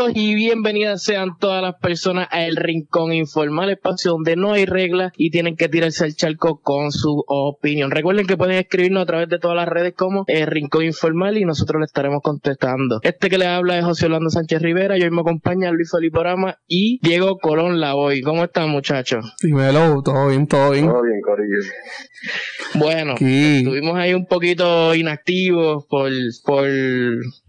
[0.00, 4.64] Saludos y bienvenidas sean todas las personas a El Rincón Informal, espacio donde no hay
[4.64, 7.90] reglas y tienen que tirarse al charco con su opinión.
[7.90, 11.44] Recuerden que pueden escribirnos a través de todas las redes como El Rincón Informal y
[11.44, 13.00] nosotros le estaremos contestando.
[13.02, 16.18] Este que le habla es José Orlando Sánchez Rivera, y hoy me acompaña Luis Felipe
[16.18, 18.22] Orama y Diego Colón Lavoy.
[18.22, 19.34] ¿Cómo están muchachos?
[19.42, 20.86] Dímelo, todo bien, todo bien.
[20.86, 21.58] Todo bien, Corillo.
[22.74, 26.10] Bueno, estuvimos ahí un poquito inactivos por,
[26.46, 26.64] por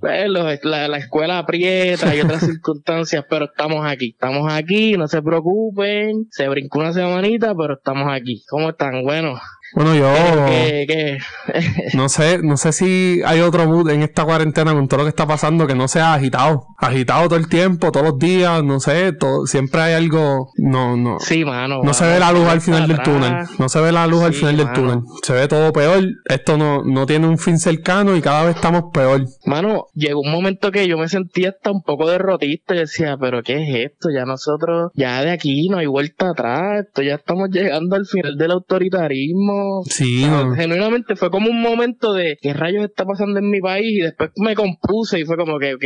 [0.01, 5.07] pues, los- la, la escuela aprieta y otras circunstancias, pero estamos aquí, estamos aquí, no
[5.07, 8.43] se preocupen, se brincó una semanita, pero estamos aquí.
[8.49, 9.03] ¿Cómo están?
[9.03, 9.39] Bueno,
[9.73, 10.11] Bueno, yo
[10.47, 11.17] ¿qué, qué?
[11.93, 15.09] no sé, no sé si hay otro mood en esta cuarentena con todo lo que
[15.09, 16.67] está pasando que no sea agitado.
[16.77, 21.19] Agitado todo el tiempo, todos los días, no sé, todo, siempre hay algo, no, no.
[21.19, 21.81] Sí, mano.
[21.83, 23.33] No se ve la luz al final del túnel.
[23.59, 24.99] No se ve la luz al final del túnel.
[25.23, 26.03] Se ve todo peor.
[26.25, 29.25] Esto no, no tiene un fin cercano y cada vez estamos peor.
[29.45, 33.43] Mano, llegó un momento que yo me sentía hasta un poco derrotista y decía, pero
[33.43, 34.09] ¿qué es esto?
[34.13, 38.37] Ya nosotros, ya de aquí no hay vuelta atrás, esto ya estamos llegando al final
[38.37, 39.60] del autoritarismo.
[39.85, 40.25] Sí.
[40.55, 44.31] Genuinamente fue como un momento de qué rayos está pasando en mi país y después
[44.37, 45.83] me compuse y fue como que, ok,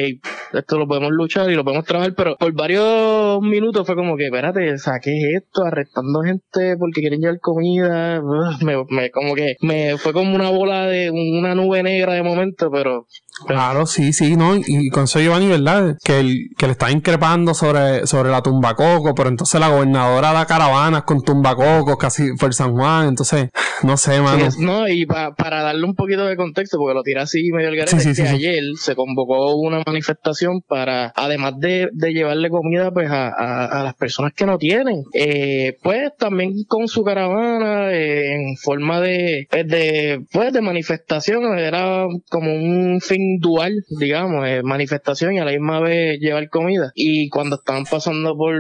[0.54, 4.26] esto lo podemos luchar y lo podemos trabajar, pero por varios minutos fue como que,
[4.26, 5.64] espérate, o sea, ¿qué es esto?
[5.66, 8.22] Arrestando gente porque quieren llevar comida,
[8.62, 12.70] me, me- como que me fue como una bola de una nube negra de momento,
[12.72, 13.08] pero
[13.48, 14.56] Claro, sí, sí, ¿no?
[14.56, 15.98] Y, y con eso Giovanni, ¿verdad?
[16.06, 20.46] Que, el, que le está increpando sobre, sobre la tumbacoco, pero entonces la gobernadora da
[20.46, 23.50] caravanas con tumbacocos casi por San Juan, entonces,
[23.84, 24.46] no sé, mano.
[24.46, 27.70] Es- no, y pa- para darle un poquito de contexto, porque lo tiré así medio
[27.70, 31.90] al garete, Sí, sí, es que sí, ayer se convocó una manifestación para, además de,
[31.94, 36.54] de llevarle comida pues a, a- a las personas que no tienen, eh, pues también
[36.68, 43.00] con su caravana eh, en forma de, pues, de, pues, de manifestación, era como un
[43.02, 46.92] fin dual, digamos, eh, manifestación y a la misma vez llevar comida.
[46.96, 48.56] Y cuando estaban pasando por,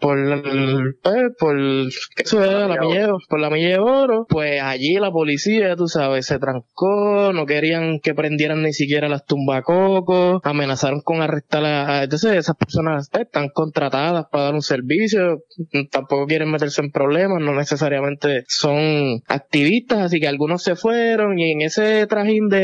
[0.00, 1.56] por, el- pues, por,
[2.16, 2.24] ¿qué?
[2.40, 7.32] La milla por la milla de oro, pues allí la policía, tú sabes, se trancó,
[7.32, 13.08] no querían que prendieran ni siquiera las tumbacocos, amenazaron con arrestar a, entonces esas personas
[13.10, 15.42] pues, están contratadas para dar un servicio,
[15.90, 21.52] tampoco quieren meterse en problemas, no necesariamente son activistas, así que algunos se fueron y
[21.52, 22.58] en ese trajín de,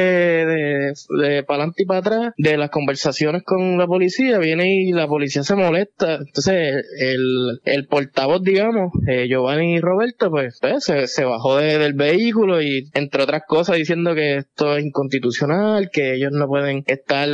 [0.46, 0.92] de,
[1.22, 5.06] de para adelante y para atrás de las conversaciones con la policía, viene y la
[5.06, 11.24] policía se molesta, entonces el, el portavoz, digamos, eh, Giovanni Roberto, pues, pues, se, se
[11.24, 16.32] bajó de- del vehículo y entre otras cosas diciendo que esto es inconstitucional, que ellos
[16.32, 17.28] no pueden estar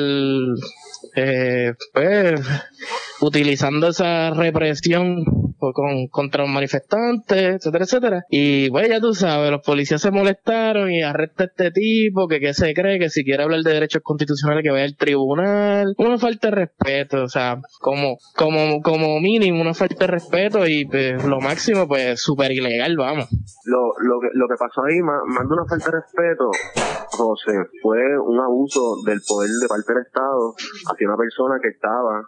[1.17, 2.41] eh, pues
[3.21, 5.25] utilizando esa represión
[5.59, 8.25] por- con, contra los manifestantes, etcétera, etcétera.
[8.31, 12.41] Y pues ya tú sabes, los policías se molestaron y arresta a este tipo que,
[12.41, 15.95] que se cree que si quiere hablar de derechos constitucionales que vaya al tribunal.
[15.99, 20.85] Una falta de respeto, o sea, como, como, como mínimo una falta de respeto y
[20.87, 23.29] pues, lo máximo pues súper ilegal, vamos.
[23.65, 26.51] Lo, lo, que, lo que pasó ahí, más, una falta de respeto,
[27.13, 27.53] José,
[27.83, 30.55] fue un abuso del poder de parte del Estado
[30.93, 32.23] hacia una persona que estaba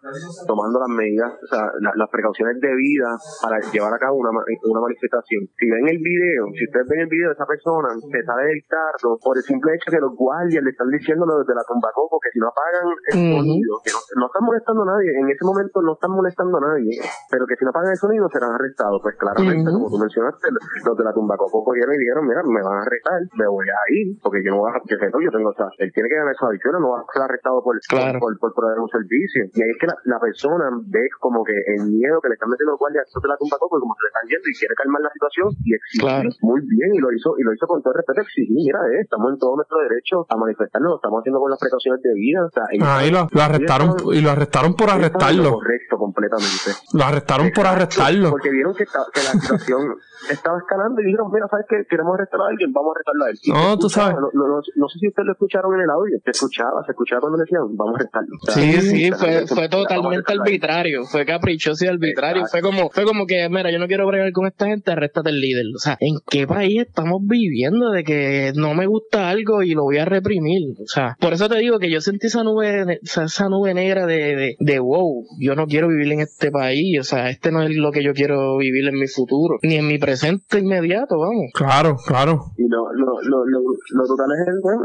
[0.46, 4.80] tomando las medidas, o sea, la- las precauciones debidas para llevar a cabo una, una
[4.80, 5.46] manifestación.
[5.58, 8.62] Si ven el video, si ustedes ven el video de esa persona, se sale del
[8.68, 12.30] carro por el simple hecho que los guardias le están diciendo desde la tumbacoco que
[12.32, 15.82] si no apagan el sonido, que no, no están molestando a nadie, en ese momento
[15.82, 16.98] no están molestando a nadie,
[17.30, 19.00] pero que si no apagan el sonido serán arrestados.
[19.02, 22.78] Pues claramente, como tú mencionaste, los de la tumbacoco cogieron y dijeron, mira, me van
[22.78, 25.68] a arrestar, me voy a ir, porque yo no voy a, yo tengo, o sea,
[25.78, 28.18] él tiene que ganar esa adicción, no va a ser arrestado por, Claro.
[28.20, 29.44] por proveer un servicio.
[29.52, 32.50] Y ahí es que la, la persona ve como que el miedo que le están
[32.50, 35.00] metiendo los guardias de la tumbacoco, y como se le están yendo y quiere calmar
[35.02, 36.28] la situación y exigir Claro.
[36.42, 39.00] muy bien y lo hizo y lo hizo con todo el respeto exigir mira eh,
[39.02, 42.50] estamos en todo nuestro derecho a manifestarnos lo estamos haciendo con las precauciones debidas o
[42.50, 42.64] sea,
[42.98, 45.52] Ahí lo, lo arrestaron y lo arrestaron por lo arrestarlo.
[45.54, 48.30] correcto completamente Lo arrestaron por arrestarlo.
[48.30, 49.96] Porque vieron que, que la situación
[50.30, 51.86] estaba escalando y dijeron, mira, ¿sabes qué?
[51.88, 53.36] Queremos arrestar a alguien, vamos a arrestarlo a él.
[53.42, 54.20] Y No, tú escuchaba, sabes.
[54.20, 56.18] No, no, no, no sé si ustedes lo escucharon en el audio.
[56.24, 58.34] Se escuchaba, se escuchaba cuando decían, vamos a arrestarlo.
[58.48, 62.68] Sí, sí, fue, fue totalmente arbitrario, fue caprichoso y arbitrario, Exacto.
[62.68, 65.40] fue como, fue como que, mira, yo no quiero bregar con esta gente, arréstate el
[65.40, 65.64] líder.
[65.74, 69.84] O sea, ¿en qué país estamos viviendo de que no me gusta algo y lo
[69.84, 70.74] voy a reprimir?
[70.82, 74.36] O sea, por eso te digo que yo sentí esa nube, esa, nube negra de,
[74.36, 77.74] de, de wow, yo no quiero vivir en este país, o sea, este no es
[77.76, 81.50] lo que yo quiero vivir en mi futuro, ni en mi presente inmediato, vamos.
[81.54, 82.40] Claro, claro.
[82.56, 84.82] Y lo, lo, lo, lo, lo total es el, bueno,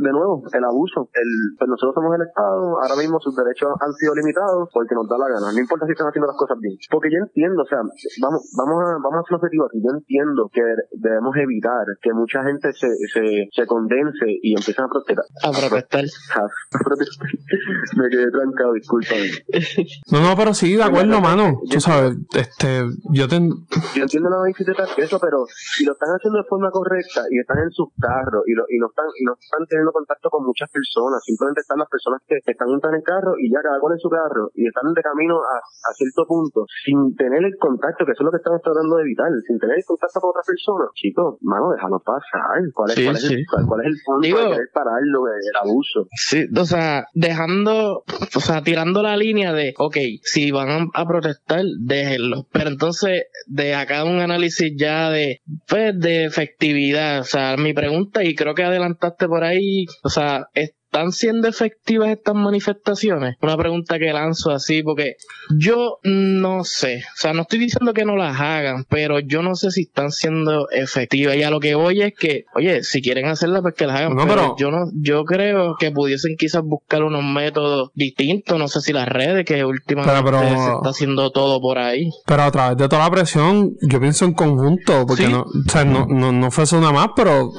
[0.00, 1.08] de nuevo, el abuso.
[1.12, 5.08] El, pues nosotros somos el Estado, ahora mismo sus derechos han sido limitados porque nos
[5.08, 5.52] da la gana.
[5.52, 6.76] No importa si están haciendo las cosas bien.
[6.90, 7.78] Porque yo entiendo, o sea,
[8.20, 9.78] vamos, vamos a, vamos a hacer un objetivo aquí.
[9.82, 10.64] Yo entiendo que
[10.96, 15.24] debemos evitar que mucha gente se, se, se condense y empiece a protestar.
[15.42, 16.04] A protestar.
[17.96, 19.30] Me quedé trancado, discúlpame.
[20.10, 21.60] No, no, pero sí, de acuerdo, mano.
[21.70, 23.40] Tú sabes, este, yo te...
[23.94, 27.58] Yo entiendo la bicicleta eso, pero si lo están haciendo de forma correcta y están
[27.58, 30.70] en sus carros y, lo, y no están y no están teniendo contacto con muchas
[30.70, 34.00] personas, simplemente están las personas que están en el carro y ya cada cual en
[34.00, 38.12] su carro y están de camino a, a cierto punto sin tener el contacto, que
[38.12, 40.84] eso es lo que estamos tratando de evitar, sin tener el contacto con otra persona.
[40.94, 42.60] Chicos, mano, déjalo pasar.
[42.72, 46.06] ¿Cuál es, cuál es, el, cuál, es el punto de querer pararlo, el abuso?
[46.14, 51.64] Sí, o sea, dejando, o sea, tirando la línea de, ok, si van a protestar,
[51.80, 52.46] déjenlo.
[52.52, 57.20] Pero entonces, de acá un análisis ya de, pues, de efectividad.
[57.20, 61.48] O sea, mi pregunta, y creo que adelantaste por ahí, o sea, es ¿Están siendo
[61.48, 63.34] efectivas estas manifestaciones?
[63.42, 65.16] Una pregunta que lanzo así, porque
[65.58, 69.56] yo no sé, o sea, no estoy diciendo que no las hagan, pero yo no
[69.56, 71.34] sé si están siendo efectivas.
[71.34, 74.16] Y a lo que voy es que, oye, si quieren hacerlas, pues que las hagan.
[74.16, 78.92] pero, yo no, yo creo que pudiesen quizás buscar unos métodos distintos, no sé si
[78.92, 82.08] las redes, que últimamente se está haciendo todo por ahí.
[82.24, 85.84] Pero a través de toda la presión, yo pienso en conjunto, porque no, o sea,
[85.84, 87.50] no, no, no fue eso nada más, pero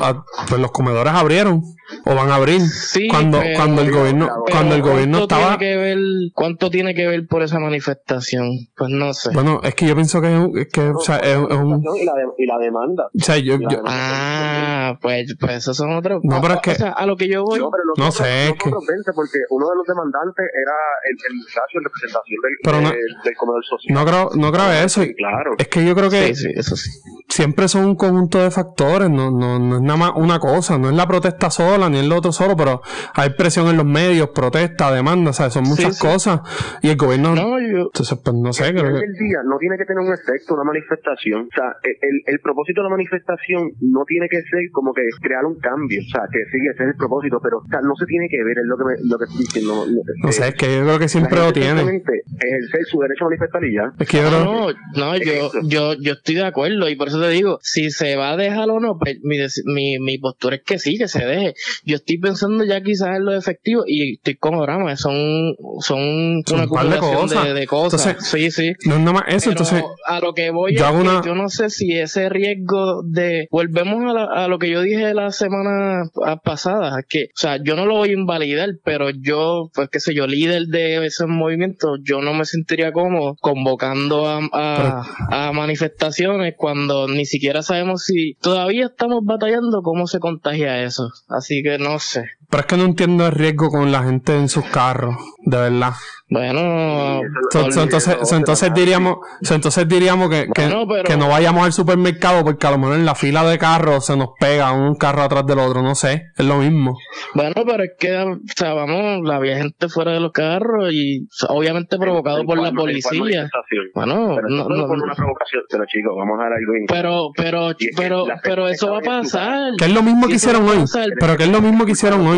[0.48, 2.62] pues los comedores abrieron o van a abrir.
[2.62, 5.58] Sí, cuando, cuando el gobierno, cuando el gobierno estaba.
[5.58, 5.98] Tiene que ver,
[6.34, 8.50] ¿Cuánto tiene que ver por esa manifestación?
[8.76, 9.32] Pues no sé.
[9.34, 11.84] Bueno, es que yo pienso que, es, que o sea, es, un.
[11.96, 13.06] Y la, y la demanda.
[13.06, 13.58] O sea, yo.
[13.86, 16.22] Ah, pues, pues esos son otros.
[16.24, 16.72] No, pero es que.
[16.72, 17.60] O sea, a lo que yo voy.
[17.60, 18.50] No, no sé.
[18.50, 18.70] es que...
[18.70, 20.74] porque uno de los demandantes era
[21.10, 23.94] el, el muchacho en representación del, pero no, del, comedor social.
[23.94, 25.02] No creo, no creo eso.
[25.18, 25.56] claro.
[25.58, 26.36] Es que yo creo que.
[26.36, 26.90] Sí, sí, eso sí.
[27.36, 30.90] Siempre son un conjunto de factores, no, no, no es nada más una cosa, no
[30.90, 32.80] es la protesta sola ni el otro solo, pero
[33.14, 35.52] hay presión en los medios, protesta, demanda, ¿sabes?
[35.52, 36.40] Son muchas cosas.
[36.82, 37.36] Y el gobierno.
[37.36, 37.92] No, yo.
[37.92, 38.72] Entonces, pues no sé.
[38.72, 39.04] Creo que...
[39.04, 41.50] el día no tiene que tener un efecto, una manifestación.
[41.52, 45.44] O sea, el, el, propósito de la manifestación no tiene que ser como que crear
[45.44, 46.00] un cambio.
[46.08, 48.40] O sea, que sí, ese es el propósito, pero o sea, no se tiene que
[48.48, 49.84] ver, es lo que, me, lo que estoy diciendo.
[50.24, 51.84] No, sé, es que yo creo que siempre lo tiene.
[51.84, 53.92] Ejercer su derecho a manifestar y ya.
[54.00, 57.34] Es que yo No, no, yo, yo, yo estoy de acuerdo y por eso te
[57.34, 60.80] digo, si se va a dejar o no, pues mi, mi, mi postura es que
[60.80, 61.54] sí, que se deje.
[61.84, 66.64] Yo estoy pensando ya quizás en lo efectivo y estoy con Orama, son, son una
[66.64, 68.06] acumulación de cosas.
[68.06, 68.74] De, sí, sí.
[68.86, 69.84] No es nada más eso, entonces.
[70.06, 73.48] A lo que voy yo, es que yo no sé si ese riesgo de.
[73.52, 76.04] Volvemos a, a lo que yo dije la semana
[76.44, 80.14] pasada, que, o sea, yo no lo voy a invalidar, pero yo, pues qué sé
[80.14, 86.54] yo, líder de ese movimiento, yo no me sentiría cómodo convocando a, a, a manifestaciones
[86.58, 91.10] cuando ni siquiera sabemos si todavía estamos batallando cómo se contagia eso.
[91.28, 92.26] Así que no sé.
[92.50, 95.16] Pero es que no entiendo el riesgo con la gente en sus carros,
[95.46, 95.94] de verdad.
[96.28, 97.22] Bueno,
[97.54, 102.96] entonces, entonces diríamos, entonces diríamos que, que, no vayamos al supermercado porque a lo mejor
[102.96, 106.32] en la fila de carros se nos pega un carro atrás del otro, no sé,
[106.36, 106.98] es lo mismo.
[107.36, 111.96] Bueno, pero es que, o sea, vamos, había gente fuera de los carros y obviamente
[112.00, 113.48] provocado por la policía.
[113.94, 117.76] Bueno, pero no, no, por una provocación, pero chicos, vamos a dar algo Pero, pero,
[117.96, 119.74] pero, pero eso va a pasar.
[119.78, 120.86] Que es lo mismo que hicieron hoy.
[121.20, 122.35] Pero que es lo mismo que hicieron hoy.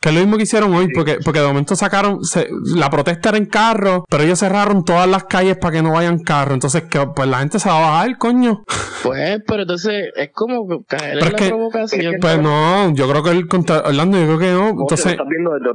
[0.00, 3.30] Que es lo mismo que hicieron hoy, porque, porque de momento sacaron, se, la protesta
[3.30, 6.54] era en carro, pero ellos cerraron todas las calles para que no vayan carro.
[6.54, 8.64] Entonces, que pues la gente se va a bajar, coño.
[9.02, 12.14] Pues, pero entonces es como caer en la provocación.
[12.20, 14.82] pues no, yo creo que el contra Orlando, yo creo que no.
[14.82, 15.16] Entonces,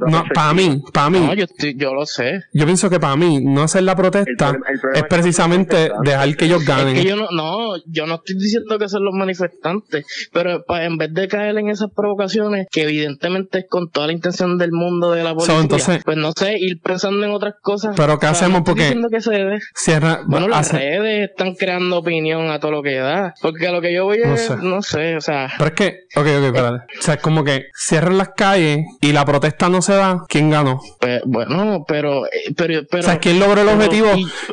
[0.06, 1.20] no, para mí, para mí.
[1.20, 2.44] No, yo, yo lo sé.
[2.52, 4.56] Yo pienso que para mí, no hacer la protesta
[4.94, 6.96] es precisamente dejar que ellos ganen.
[6.96, 10.96] Es que yo no, no, yo no estoy diciendo que son los manifestantes, pero en
[10.96, 15.12] vez de caer en esas provocaciones, que evidentemente es con toda la intención del mundo
[15.12, 17.94] de la policía, pues no sé, ir pensando en otras cosas.
[17.96, 18.62] Pero ¿qué hacemos?
[18.64, 19.58] Porque que se debe.
[19.74, 23.34] Cierra, bueno, las redes están creando opinión a todo lo que da.
[23.40, 25.50] Porque a lo que yo voy es, no sé, o sea.
[25.56, 26.98] Pero es que, ok, ok, espérate.
[26.98, 30.50] O sea, es como que cierran las calles y la protesta no se da, ¿quién
[30.50, 30.80] ganó?
[31.00, 33.02] Pues, bueno, pero, eh, pero, pero.
[33.02, 34.08] O sea, ¿quién logró el objetivo?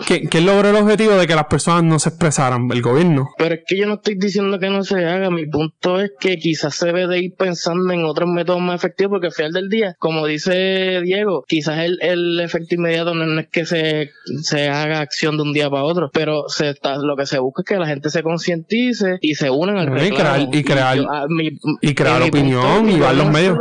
[0.05, 2.69] ¿quién, logró el objetivo de que las personas no se expresaran?
[2.71, 3.29] El gobierno.
[3.37, 5.29] Pero es que yo no estoy diciendo que no se haga.
[5.29, 9.11] Mi punto es que quizás se debe de ir pensando en otros métodos más efectivos
[9.11, 13.47] porque al final del día, como dice Diego, quizás el, el efecto inmediato no es
[13.47, 17.25] que se, se haga acción de un día para otro, pero se está, lo que
[17.25, 20.63] se busca es que la gente se concientice y se unan al y crear y
[20.63, 20.97] crear,
[21.81, 23.57] y, crear opinión y ver los medios.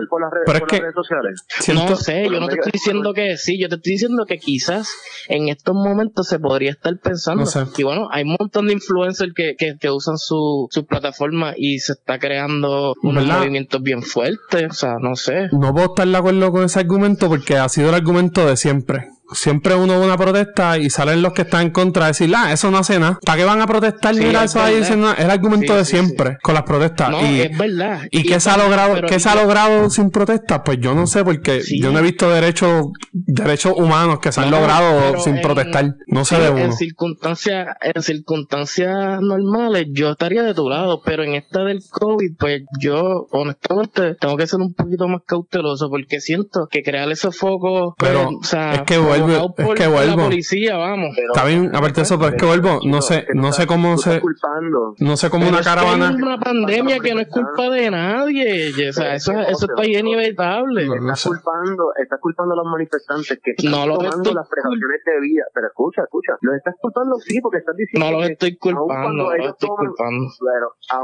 [0.46, 3.92] pero es que no sé, yo no te estoy diciendo que sí, yo te estoy
[3.92, 4.88] diciendo que quizás
[5.28, 7.44] en estos momentos se podría estar pensando.
[7.76, 11.78] Y bueno, hay un montón de influencers que, que, que usan su, su plataforma y
[11.78, 14.83] se está creando unos movimientos bien fuertes.
[15.00, 15.48] No sé.
[15.52, 19.08] No puedo estar de acuerdo con ese argumento porque ha sido el argumento de siempre.
[19.32, 22.52] Siempre uno ve una protesta y salen los que están en contra a decir, ah,
[22.52, 23.18] eso no hace nada.
[23.24, 24.14] ¿Para qué van a protestar?
[24.14, 24.74] Sí, Mira, es eso ahí.
[24.74, 27.10] Es el argumento Sí, de sí, siempre con las protestas.
[27.10, 28.02] No, y, es verdad.
[28.10, 30.60] ¿Y qué se ha logrado, qué se ha logrado sin protestas?
[30.64, 34.50] Pues yo no sé, porque yo no he visto derechos, derechos humanos que se han
[34.50, 35.94] No, logrado sin en- protestar.
[36.06, 36.72] No sé de en uno.
[36.72, 42.62] circunstancias, en circunstancias normales yo estaría de tu lado, pero en esta del COVID, pues
[42.80, 47.94] yo honestamente tengo que ser un poquito más cauteloso porque siento que crear esos focos,
[47.96, 50.16] pues, Pero o sea, es que vuelve- es que vuelvo.
[50.16, 51.10] la policía, vamos.
[51.16, 53.96] Pero- Está bien, aparte de eso, pero es que vuelvo, no sé, no sé cómo
[53.98, 54.94] se, culpando.
[54.98, 56.08] no sé cómo una es caravana.
[56.08, 60.06] hay una pandemia que no es culpa de nadie, o sea, eso, eso está bien
[60.06, 60.84] inevitable.
[60.84, 65.00] Estás culpando, estás culpando a los manifestantes que están No los tomando estoy las precauciones
[65.04, 65.48] debidas.
[65.54, 69.08] Pero escucha, escucha, los estás culpando sí porque estás diciendo No los que estoy culpando,
[69.24, 70.26] no los estoy toman- culpando.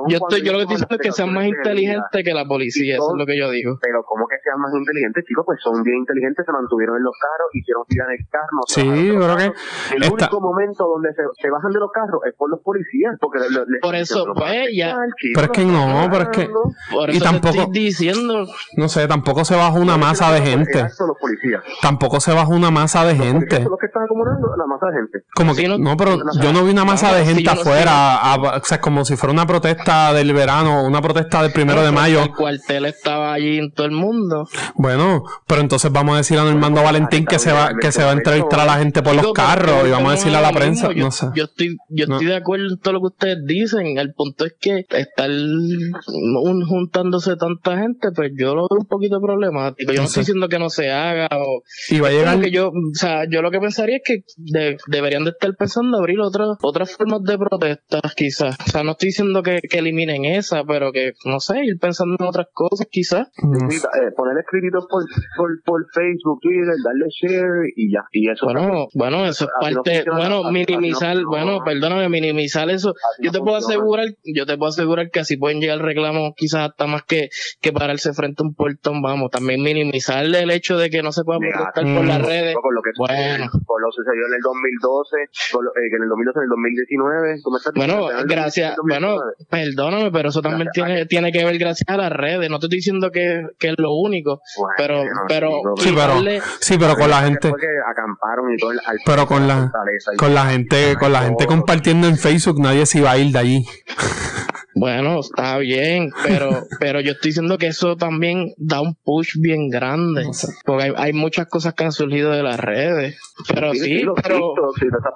[0.08, 2.94] Yo estoy, yo lo que estoy diciendo es que sean más inteligentes que la policía,
[2.96, 3.78] eso es lo que yo digo.
[3.80, 5.44] Pero ¿cómo que sean más inteligentes, chicos?
[5.46, 8.60] Pues son bien inteligentes, se mantuvieron en los carros, hicieron en el carro.
[8.66, 9.52] Sí, creo que.
[9.96, 13.16] El único momento donde se, se bajan de los carros es por los policías.
[13.20, 14.96] Porque le- le- Por eso, pues, "Pero ya-
[15.34, 16.50] Pero es que no, pero es que-
[16.90, 20.40] Por Y eso tampoco- te estoy diciendo, no sé, tampoco se baja una masa de
[20.42, 20.78] gente.
[20.80, 21.62] Exacto, los policías.
[21.82, 23.62] Tampoco se baja una masa de Los gente.
[23.62, 25.18] son los que están acumulando la masa de gente.
[25.34, 28.16] Como Sí, que, no- no, pero yo no vi una masa no, de gente afuera,
[28.16, 31.92] a- o sea, como si fuera una protesta del verano, una protesta del primero de
[31.92, 32.22] mayo.
[32.22, 34.48] El cuartel estaba allí en todo el mundo.
[34.74, 38.10] Bueno, pero entonces vamos a decir a Normando Valentín que se va, que se va
[38.10, 40.52] a entrevistar a la gente por los Digo, carros y vamos a decirle a la
[40.52, 40.92] prensa.
[40.92, 41.26] Yo, no sé.
[41.34, 42.14] yo estoy, yo No.
[42.16, 43.98] estoy de acuerdo en todo lo que ustedes dicen.
[43.98, 49.20] El punto es que estar un- juntándose tanta gente, pues yo lo veo un poquito
[49.20, 49.92] problemático.
[49.92, 50.30] Yo no, No estoy sé.
[50.32, 53.42] diciendo que no se haga o Y va a llegar, que yo, o sea, yo
[53.42, 57.38] lo que pensaría es que de- deberían de estar pensando abrir otras otras formas de
[57.38, 58.56] protestas, quizás.
[58.66, 62.16] O sea, no estoy diciendo que, que eliminen esa, pero que, no sé, ir pensando
[62.18, 63.28] en otras cosas, quizás.
[63.38, 65.04] eh, poner escritos por,
[65.36, 68.00] por, por Facebook, Twitter, darle share y ya.
[68.12, 72.68] Y eso Bueno, bueno, eso es no parte, bueno, así no minimizar, bueno, perdóname, minimizar
[72.70, 72.94] eso.
[73.20, 76.70] Yo no te puedo asegurar, yo te puedo asegurar que así pueden llegar reclamos quizás
[76.70, 77.28] hasta más que,
[77.60, 79.30] que pararse frente a un portón, vamos.
[79.30, 82.54] También minimizar el hecho de que no se pueda protestar por las redes.
[82.60, 83.46] Por lo que Bueno.
[83.66, 85.16] por lo que sucedió en el 2012,
[85.52, 88.76] por lo, eh, que en el 2012, en el 2019, tú me estás Bueno, gracias,
[88.76, 88.82] 2019.
[88.88, 92.50] bueno, perdóname, pero eso también Gracias, tiene, tiene que ver gracias a las redes.
[92.50, 96.20] No te estoy diciendo que, que es lo único, Bueno, pero, pero, Sí, pero-
[96.60, 99.70] Sí, pero con la gente, que acamparon y todo el, Pero con la-
[100.12, 103.32] y- con la gente, con la gente compartiendo en Facebook, nadie se iba a ir
[103.32, 103.66] de allí.
[104.80, 106.48] bueno, está bien, pero,
[106.80, 110.24] pero yo estoy diciendo que eso también da un push bien grande.
[110.24, 110.48] No sé.
[110.64, 113.16] Porque hay, hay muchas cosas que han surgido de las redes.
[113.48, 114.52] Pero sí, los pero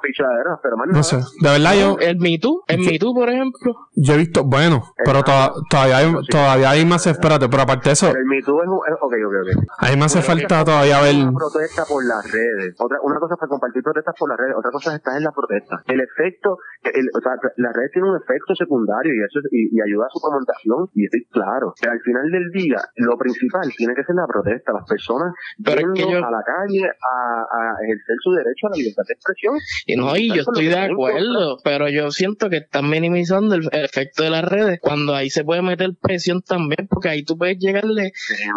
[0.02, 1.16] pichaderas, pero No sé.
[1.40, 3.74] De verdad yo, el Me Too, el Me Too, por ejemplo.
[3.94, 7.92] yo he visto, bueno, pero to- todavía hay, todavía hay más, espérate, pero aparte de
[7.94, 8.78] eso, Pero el Me Too es un...
[8.88, 9.64] es- Ok, ok, ok.
[9.78, 12.74] a mí me hace Una falta todavía ver, Una protesta por las redes.
[12.78, 15.32] Otra, una cosa es compartir protestas por las redes, otra cosa es estar en la
[15.32, 15.82] protesta.
[15.86, 19.70] El efecto, el, o sea, las redes tienen un efecto secundario y eso es- y,
[19.70, 21.74] y ayuda a su promulgación y estoy claro.
[21.80, 24.72] Pero al final del día, lo principal tiene que ser la protesta.
[24.74, 25.32] Las personas
[25.62, 27.14] Pero es que yo- a la calle a,
[27.46, 29.54] a ejercer su derecho a la libertad de expresión.
[29.86, 33.84] Y no, y yo estoy de acuerdo, pero yo siento que están minimizando el, el
[33.84, 37.58] efecto de las redes cuando ahí se puede meter presión también, porque ahí tú puedes
[37.58, 38.12] llegarle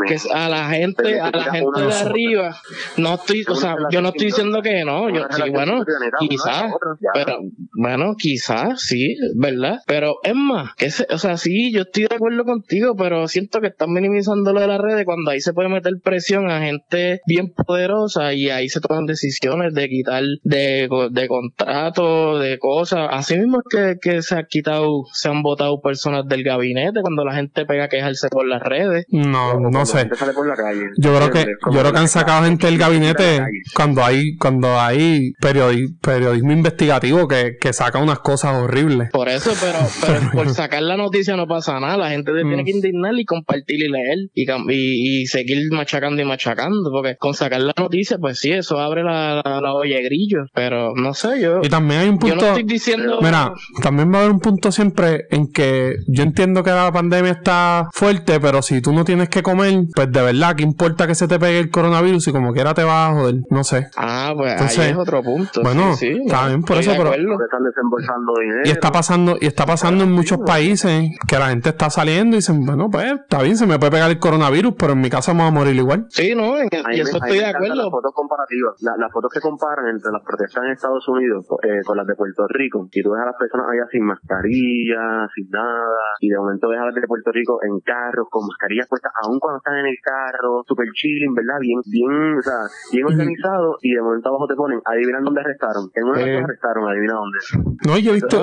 [0.07, 2.55] que es a la gente, a la gente de arriba.
[2.97, 5.83] No estoy, o sea, yo no estoy diciendo que no, yo sí, bueno,
[6.19, 6.71] quizás,
[7.13, 7.39] pero
[7.77, 9.79] bueno, quizás sí, ¿verdad?
[9.85, 13.60] Pero es más, que se, o sea, sí, yo estoy de acuerdo contigo, pero siento
[13.62, 17.19] que están minimizando lo de las redes cuando ahí se puede meter presión a gente
[17.25, 23.07] bien poderosa y ahí se toman decisiones de quitar de, de contratos, de cosas.
[23.12, 27.25] Así mismo es que, que se ha quitado, se han votado personas del gabinete cuando
[27.25, 29.05] la gente pega a quejarse por las redes.
[29.10, 30.07] no, no sé.
[30.15, 30.84] Sale por la calle.
[31.00, 33.41] Yo creo que, yo creo que han sacado gente del gabinete
[33.75, 39.10] cuando hay, cuando hay periodi- periodismo investigativo que, que saca unas cosas horribles.
[39.12, 41.97] Por eso, pero, pero por sacar la noticia no pasa nada.
[41.97, 42.65] La gente se tiene Mm.
[42.65, 46.89] que indignar y compartir y leer y, y, y seguir machacando y machacando.
[46.91, 50.39] Porque con sacar la noticia, pues sí, eso abre la, la, la olla de grillo.
[50.53, 53.19] Pero no sé, yo, Y también hay un yo no punto, estoy diciendo.
[53.21, 57.31] Mira, también va a haber un punto siempre en que yo entiendo que la pandemia
[57.31, 61.15] está fuerte, pero si tú no tienes que comer, pues de verdad, ¿qué importa que
[61.15, 63.36] se te pegue el coronavirus y como quiera te va a joder?
[63.50, 63.88] No sé.
[63.95, 65.62] Ah, pues Entonces, ahí es otro punto.
[65.63, 68.62] bueno, sí, sí, está bien por eso, pero- están desembolsando dinero.
[68.65, 72.33] Y está pasando, y está pasando en muchos Sí, países que la gente está saliendo
[72.33, 75.09] y dicen, bueno, pues está bien, se me puede pegar el coronavirus, pero en mi
[75.09, 76.09] casa vamos a morir igual.
[76.09, 77.75] Sí, no, en, y eso estoy de acuerdo.
[77.77, 81.95] Las fotos comparativas, las fotos que comparan entre las protestas en Estados Unidos eh, con
[81.95, 85.93] las de Puerto Rico, y tú ves a las personas allá sin mascarilla, sin nada,
[86.25, 89.37] y de momento ves a las de Puerto Rico en carros, con mascarillas puestas, aún
[89.37, 91.61] cuando están en el carro, super chilling, ¿verdad?
[91.61, 95.85] Bien, bien, o sea, bien organizado, y de momento abajo te ponen, adivinan dónde arrestaron.
[95.93, 96.41] En una eh.
[96.41, 97.37] arrestaron, adivina dónde.
[97.85, 98.41] No, yo he visto.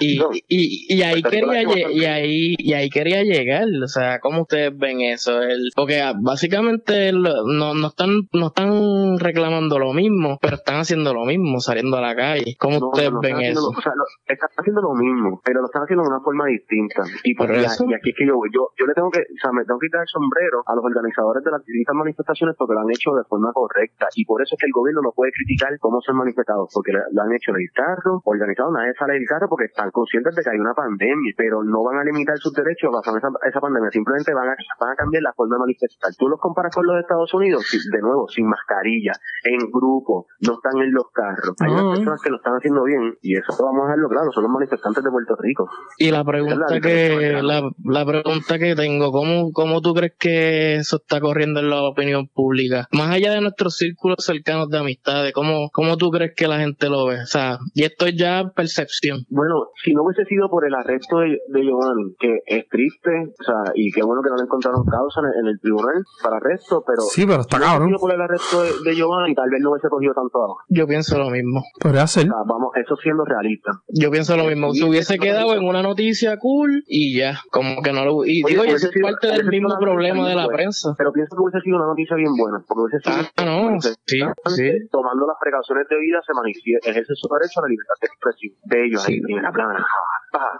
[0.00, 0.16] y,
[0.48, 5.00] y, y, ahí quería y ahí, y ahí quería llegar, o sea, ¿cómo ustedes ven
[5.00, 5.42] eso?
[5.42, 11.24] El, porque básicamente no, no están, no están reclamando lo mismo, pero están haciendo lo
[11.24, 12.56] mismo, saliendo a la calle.
[12.58, 13.68] ¿Cómo ustedes ven eso?
[13.68, 13.92] o sea,
[14.26, 17.02] están haciendo lo mismo, pero lo están haciendo de una forma distinta.
[17.24, 17.84] Y, por eso?
[17.88, 19.86] y aquí es que yo, yo, yo le tengo que, o sea, me tengo que
[19.86, 23.24] quitar el sombrero a los organizadores de las distintas manifestaciones porque lo han hecho de
[23.24, 24.08] forma correcta.
[24.14, 26.92] Y por eso es que el gobierno no puede criticar cómo se han manifestado, porque
[26.92, 30.42] lo han hecho en el carro, organizado, nadie sale del carro porque están conscientes de
[30.42, 33.88] que hay una pandemia, pero no van a limitar sus derechos bajo esa, esa pandemia,
[33.90, 36.12] simplemente van a, van a cambiar la forma de manifestar.
[36.18, 39.12] Tú los comparas con los de Estados Unidos, de nuevo, sin mascarilla,
[39.44, 41.56] en grupo, no están en los carros.
[41.60, 44.42] Hay unas personas que lo están haciendo bien y eso vamos a dejarlo claro, son
[44.42, 45.66] los manifestantes de Puerto Rico.
[45.96, 50.96] Y la pregunta que la, la, pregunta que tengo, ¿cómo, ¿cómo tú crees que eso
[50.96, 52.86] está corriendo en la opinión pública?
[52.92, 56.90] Más allá de nuestros círculos cercanos de amistades, ¿cómo, cómo tú crees que la gente
[56.90, 57.22] lo ve?
[57.22, 59.24] O sea, y esto es ya percepción.
[59.30, 63.44] Bueno, si no hubiese sido por el arresto de, de Giovanni, que es triste, o
[63.44, 67.02] sea, y qué bueno que no le encontraron causa en, el tribunal para arresto, pero
[67.02, 70.14] sí, pero está si no por el arresto de, Giovanni, tal vez no hubiese cogido
[70.14, 70.64] tanto agua.
[70.68, 71.62] Yo pienso lo mismo.
[71.80, 72.26] Podría ser.
[72.28, 73.72] vamos, eso siendo realista.
[73.88, 74.72] Yo pienso lo mismo.
[74.72, 78.24] Si hubiese quedado en una noticia cool y ya, como que no lo.
[78.24, 80.94] Y digo, eso es parte del mismo problema de la prensa.
[80.96, 83.28] Pero pienso que hubiese sido una noticia bien buena, porque hubiese sido.
[83.36, 84.20] Ah, no, sí,
[84.56, 84.70] sí.
[84.90, 88.86] Tomando las precauciones debidas, se manifiesta, ejerce su derecho a la libertad de expresión de
[88.86, 89.86] ellos ahí en primera plana.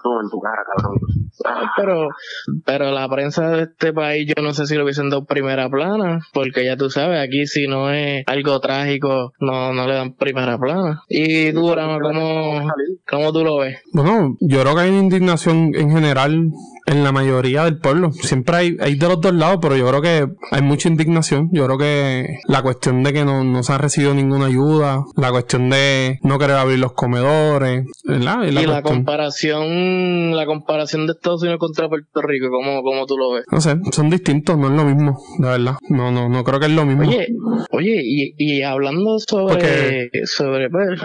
[0.03, 0.99] todo en tu cara, cabrón.
[1.76, 2.09] pero,
[2.64, 6.21] pero la prensa de este país, yo no sé si lo hubiesen dado primera plana,
[6.33, 10.59] porque ya tú sabes, aquí si no es algo trágico, no, no le dan primera
[10.59, 11.02] plana.
[11.09, 12.73] Y tú, ¿cómo,
[13.09, 13.79] ¿cómo tú lo ves?
[13.93, 16.50] Bueno, yo creo que hay una indignación en general
[16.90, 18.11] en la mayoría del pueblo.
[18.12, 21.49] Siempre hay, hay de los dos lados, pero yo creo que hay mucha indignación.
[21.52, 25.30] Yo creo que la cuestión de que no, no se ha recibido ninguna ayuda, la
[25.30, 28.42] cuestión de no querer abrir los comedores, ¿verdad?
[28.42, 33.32] Y la, comparación, la comparación de Estados Unidos contra Puerto Rico, ¿cómo, ¿cómo tú lo
[33.32, 33.44] ves?
[33.50, 35.76] No sé, son distintos, no es lo mismo, de verdad.
[35.88, 37.02] No, no, no creo que es lo mismo.
[37.02, 37.28] Oye,
[37.70, 41.00] oye, y, y hablando sobre, sobre, pues,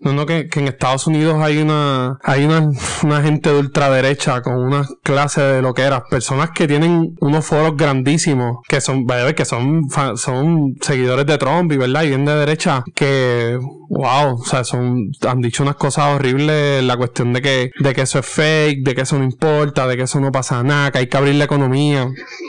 [0.00, 2.70] No, no, que, que en Estados Unidos hay una, hay una,
[3.02, 4.84] una gente de ultraderecha con una
[5.24, 6.04] clase de lo que era.
[6.04, 9.82] Personas que tienen unos foros grandísimos, que son, que son,
[10.16, 15.10] son seguidores de Trump y verdad, y bien de derecha, que wow, o sea, son,
[15.26, 18.94] han dicho unas cosas horribles, la cuestión de que, de que eso es fake, de
[18.94, 21.44] que eso no importa, de que eso no pasa nada, que hay que abrir la
[21.44, 22.08] economía.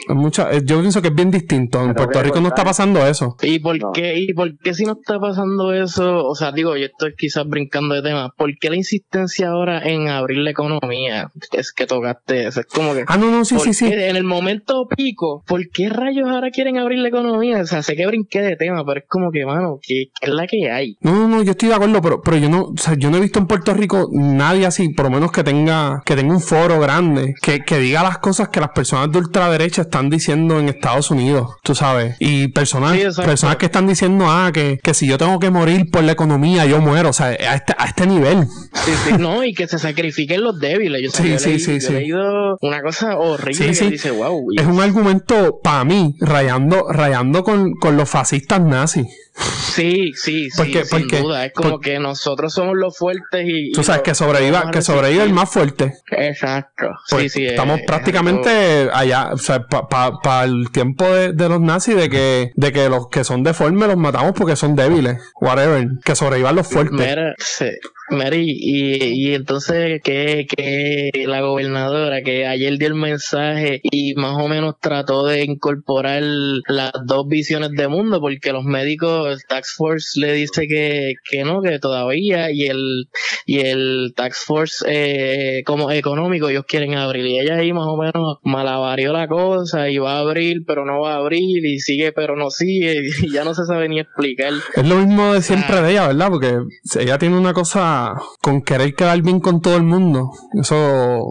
[0.09, 1.83] Mucha, yo pienso que es bien distinto.
[1.83, 3.35] En Puerto Rico no está pasando eso.
[3.41, 6.25] ¿Y por qué, y por qué si no está pasando eso?
[6.25, 8.31] O sea, digo, yo estoy quizás brincando de tema.
[8.37, 11.31] ¿Por qué la insistencia ahora en abrir la economía?
[11.51, 12.61] Es que tocaste eso.
[12.61, 13.05] Es como que.
[13.07, 13.85] Ah, no, no, sí, sí, sí.
[13.85, 17.61] En el momento pico, ¿por qué rayos ahora quieren abrir la economía?
[17.61, 20.47] O sea, sé que brinqué de tema, pero es como que, mano, ¿qué, es la
[20.47, 20.97] que hay?
[21.01, 23.17] No, no, no, yo estoy de acuerdo, pero, pero yo no, o sea, yo no
[23.17, 26.41] he visto en Puerto Rico nadie así, por lo menos que tenga, que tenga un
[26.41, 30.69] foro grande, que, que diga las cosas que las personas de ultraderecha están diciendo en
[30.69, 32.15] Estados Unidos, tú sabes.
[32.19, 36.03] Y personas, personas que están diciendo, ah, que, que si yo tengo que morir por
[36.03, 38.45] la economía, yo muero, o sea, a este, a este nivel.
[38.73, 41.01] Sí, sí, no, y que se sacrifiquen los débiles.
[41.03, 44.47] Yo, sí, sí, sí, he leído una cosa horrible que dice, wow.
[44.57, 49.07] Es un argumento, para mí, rayando, rayando con, con los fascistas nazis.
[49.37, 51.45] Sí, sí, sí, sin duda.
[51.45, 53.71] Es como que nosotros somos los fuertes y...
[53.73, 55.95] Tú sabes, que sobreviva, que sobreviva el más fuerte.
[56.11, 56.87] Exacto.
[57.07, 57.45] sí, pues sí.
[57.45, 62.71] Estamos prácticamente allá, o sea, para el tiempo de, de, los nazis, de que, de
[62.71, 65.85] que los que son deformes los matamos porque son débiles, whatever.
[66.03, 66.97] Que sobrevivan los fuertes.
[66.97, 67.71] Mira, sí.
[68.09, 74.33] Mary, y, y entonces que, que la gobernadora que ayer dio el mensaje y más
[74.37, 76.21] o menos trató de incorporar
[76.67, 81.43] las dos visiones de mundo porque los médicos, el Tax Force le dice que, que
[81.43, 83.09] no, que todavía y el,
[83.45, 87.97] y el Tax Force eh, como económico ellos quieren abrir y ella ahí más o
[87.97, 92.11] menos malavarió la cosa y va a abrir pero no va a abrir y sigue
[92.11, 94.53] pero no sigue y ya no se sabe ni explicar.
[94.75, 96.29] Es lo mismo de siempre de ella, ¿verdad?
[96.29, 96.59] Porque
[96.99, 97.94] ella tiene una cosa
[98.41, 100.31] Con querer quedar bien con todo el mundo.
[100.59, 101.21] Eso,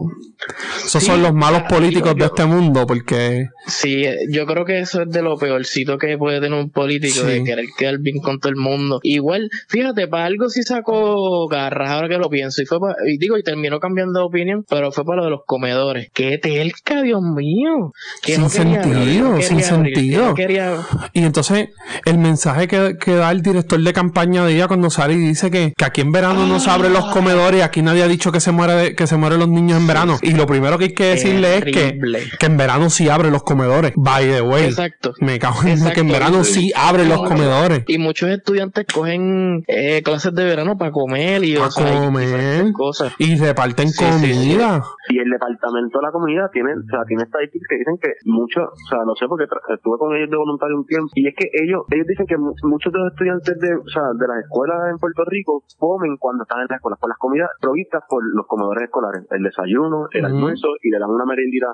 [0.85, 3.47] esos son los malos políticos de este mundo, porque...
[3.67, 7.43] Sí, yo creo que eso es de lo peorcito que puede tener un político, de
[7.43, 8.99] querer quedar bien con todo el mundo.
[9.01, 13.37] Igual, fíjate, para algo sí sacó garras, ahora que lo pienso, y fue y digo,
[13.37, 16.09] y terminó cambiando de opinión, pero fue para lo de los comedores.
[16.13, 17.91] ¡Qué telca, Dios mío!
[18.21, 20.35] Que sin sentido, sin sentido.
[21.13, 21.69] Y entonces,
[22.05, 25.49] el mensaje que, que, da el director de campaña de ella cuando sale y dice
[25.49, 28.39] que, que aquí en verano no se abren los comedores, aquí nadie ha dicho que
[28.39, 30.17] se muere que se mueren los niños en verano.
[30.21, 31.99] Y lo primero que hay que decirle es que,
[32.39, 33.93] que en verano sí abre los comedores.
[33.95, 34.65] By the way.
[34.65, 35.13] Exacto.
[35.21, 37.83] Me cago en que en verano sí abre los comedores.
[37.87, 42.71] Y muchos estudiantes cogen eh, clases de verano para comer y, para comer.
[42.73, 43.13] cosas.
[43.17, 44.83] Y reparten comida.
[45.09, 48.63] y el departamento de la comida tiene, o sea, tiene estadísticas que dicen que muchos,
[48.63, 51.49] o sea, no sé porque estuve con ellos de voluntario un tiempo, y es que
[51.51, 54.97] ellos, ellos dicen que muchos de los estudiantes de, o sea, de las escuelas en
[54.97, 58.85] Puerto Rico comen cuando están en las escuelas, por las comidas provistas por los comedores
[58.85, 61.67] escolares, el desayuno, el almuerzo y le dan una merendita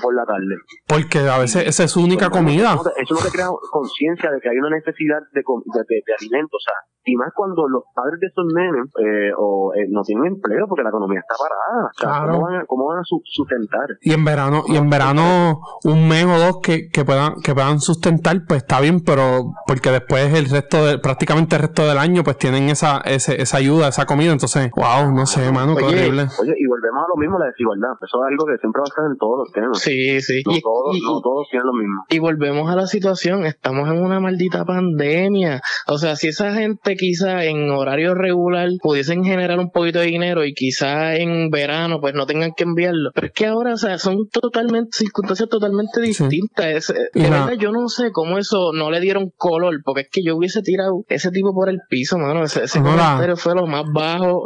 [0.00, 0.56] por la tarde.
[0.86, 2.74] Porque a veces esa es su única comida.
[2.96, 6.74] Eso no te crea conciencia de que hay una necesidad de, de, alimentos, o sea,
[7.04, 10.84] y más cuando los padres de esos nenes eh, o, eh, no tienen empleo porque
[10.84, 11.90] la economía está parada.
[11.90, 13.88] O sea, ¿cómo, van a, ¿cómo, van a, sustentar?
[14.00, 17.80] Y en verano, y en verano un mes o dos que, que puedan que puedan
[17.80, 22.22] sustentar, pues está bien, pero porque después el resto de, prácticamente el resto del año
[22.22, 26.26] pues tienen esa, esa ayuda, esa comida, entonces, wow, no sé, mano, qué horrible.
[26.40, 27.90] Oye, y volvemos a lo mismo, la desigualdad.
[28.00, 29.78] Eso es algo que siempre va a estar en todos los temas.
[29.78, 30.42] Sí, sí.
[30.46, 32.04] No, todos, no todos tienen lo mismo.
[32.08, 35.60] Y volvemos a la situación, estamos en una maldita pandemia.
[35.86, 40.44] O sea, si esa gente quizá en horario regular pudiesen generar un poquito de dinero
[40.44, 43.10] y quizá en verano pues no tengan que enviarlo.
[43.14, 46.90] Pero es que ahora, o sea, son totalmente, circunstancias totalmente distintas.
[46.90, 50.22] Eh, de verdad, yo no sé cómo eso no le dieron color, porque es que
[50.24, 52.44] yo hubiese tirado ese tipo por el piso, mano.
[52.44, 54.01] Ese, comentario fue lo más bajo,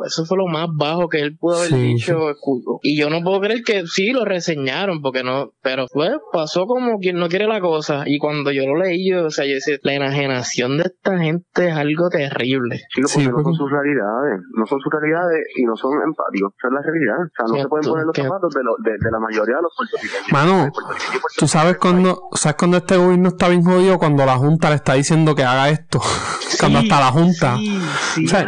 [0.07, 2.19] eso fue lo más bajo que él pudo haber dicho.
[2.83, 6.99] Y yo no puedo creer que sí lo reseñaron, porque no, pero pues pasó como
[6.99, 8.05] quien no quiere la cosa.
[8.07, 11.69] Y cuando yo lo leí, yo, o sea, yo decía, la enajenación de esta gente
[11.69, 12.83] es algo terrible.
[13.07, 16.69] Sí, porque no son sus realidades, no son sus realidades y no son empáticos, esa
[16.69, 17.17] es la realidad.
[17.25, 19.63] O sea, no se pueden poner los zapatos de, lo, de, de, la mayoría de
[19.63, 20.33] los puertorriqueños.
[20.33, 20.73] Mano,
[21.37, 24.95] tú sabes cuando, sabes cuando este gobierno está bien jodido, cuando la Junta le está
[24.95, 26.01] diciendo que haga esto.
[26.61, 27.57] cuando hasta la Junta.
[27.57, 28.45] o sea,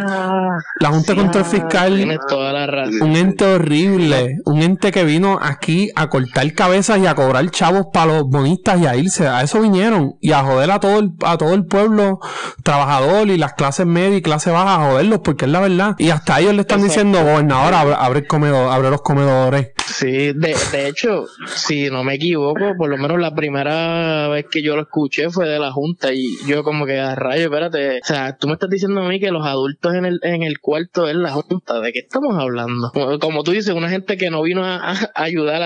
[0.81, 2.19] la Junta contra el fiscal.
[2.29, 2.69] Toda la
[3.01, 4.39] un ente horrible.
[4.45, 8.81] Un ente que vino aquí a cortar cabezas y a cobrar chavos para los bonistas
[8.81, 9.27] y a irse.
[9.27, 10.17] A eso vinieron.
[10.21, 12.21] Y a joder a todo el, a todo el pueblo
[12.63, 15.95] trabajador y las clases medias y clase baja a joderlos, porque es la verdad.
[15.99, 19.73] Y hasta ellos le están diciendo, gobernador, abre, abre, el comedor, abre los comedores.
[19.87, 24.63] Sí, de, de hecho, si no me equivoco, por lo menos la primera vez que
[24.63, 28.05] yo lo escuché fue de la Junta y yo como que a rayo, espérate, o
[28.05, 30.88] sea, tú me estás diciendo a mí que los adultos en el, en el cuarto
[30.95, 32.91] es la Junta, ¿de qué estamos hablando?
[33.21, 35.63] Como, tú dices, una gente que no vino a, ayudar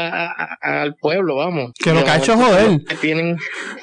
[0.61, 1.72] al pueblo, vamos.
[1.82, 2.80] Que lo que ha hecho joder.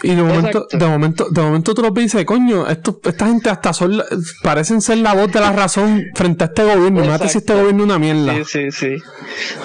[0.04, 3.73] y de momento, de momento, de momento tú lo dices, coño, esto, esta gente hasta
[3.73, 4.02] son,
[4.43, 7.84] parecen ser la voz de la razón frente a este gobierno, no si este gobierno
[7.84, 8.34] es una mierda.
[8.43, 9.04] Sí, sí, sí.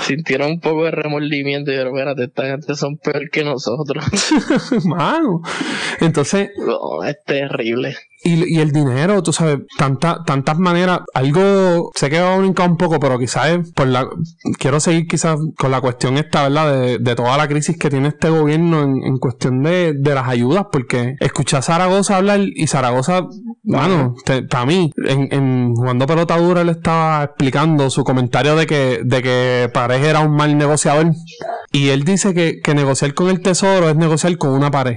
[0.01, 4.05] Sintieron un poco de remordimiento y dijeron, espérate, esta gente son peor que nosotros.
[4.85, 5.43] Mano.
[6.01, 6.51] Entonces.
[7.07, 7.97] es terrible.
[8.25, 12.99] Y, y, el dinero, tú sabes, tanta, tantas maneras, algo se queda brincar un poco,
[12.99, 14.09] pero quizás por la,
[14.59, 16.73] quiero seguir quizás con la cuestión esta, ¿verdad?
[16.73, 20.27] De, de toda la crisis que tiene este gobierno en, en cuestión de, de, las
[20.27, 23.27] ayudas, porque escuché a Zaragoza hablar y Zaragoza,
[23.63, 24.15] bueno,
[24.49, 29.23] para mí, en, en jugando pelota dura, le estaba explicando su comentario de que, de
[29.23, 31.13] que Pareja era un mal negociador.
[31.73, 34.97] Y él dice que, que negociar con el tesoro es negociar con una pared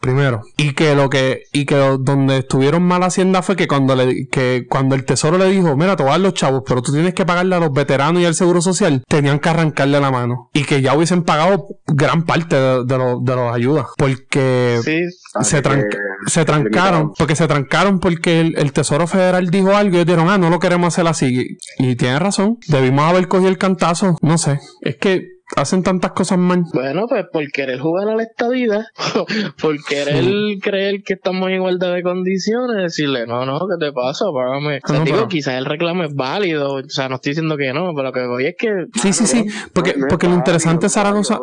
[0.00, 0.42] primero.
[0.56, 4.66] Y que lo que, y que donde estuvieron mal Hacienda fue que cuando le, que
[4.68, 7.14] cuando el tesoro le dijo, mira, te voy a dar los chavos, pero tú tienes
[7.14, 10.50] que pagarle a los veteranos y al seguro social, tenían que arrancarle la mano.
[10.52, 13.86] Y que ya hubiesen pagado gran parte de, de, de los ayudas.
[13.96, 15.62] Porque se,
[16.26, 20.50] se trancaron, porque se trancaron porque el, Tesoro Federal dijo algo y dijeron, ah, no
[20.50, 21.58] lo queremos hacer así.
[21.78, 22.58] Y, y tiene razón.
[22.68, 24.16] Debimos haber cogido el cantazo.
[24.20, 24.60] No sé.
[24.82, 26.64] Es que hacen tantas cosas mal?
[26.72, 28.86] Bueno, pues por querer jugar a la estadía,
[29.60, 30.24] por querer
[30.62, 34.26] creer que estamos en igualdad de condiciones, decirle, no, no, ¿qué te pasa?
[34.32, 34.80] Págame.
[34.84, 37.92] O sea, digo, quizás el reclamo es válido, o sea, no estoy diciendo que no,
[37.94, 38.68] pero lo que voy es que...
[39.00, 41.40] Sí, sí, sí, porque, porque lo interesante es Zaragoza...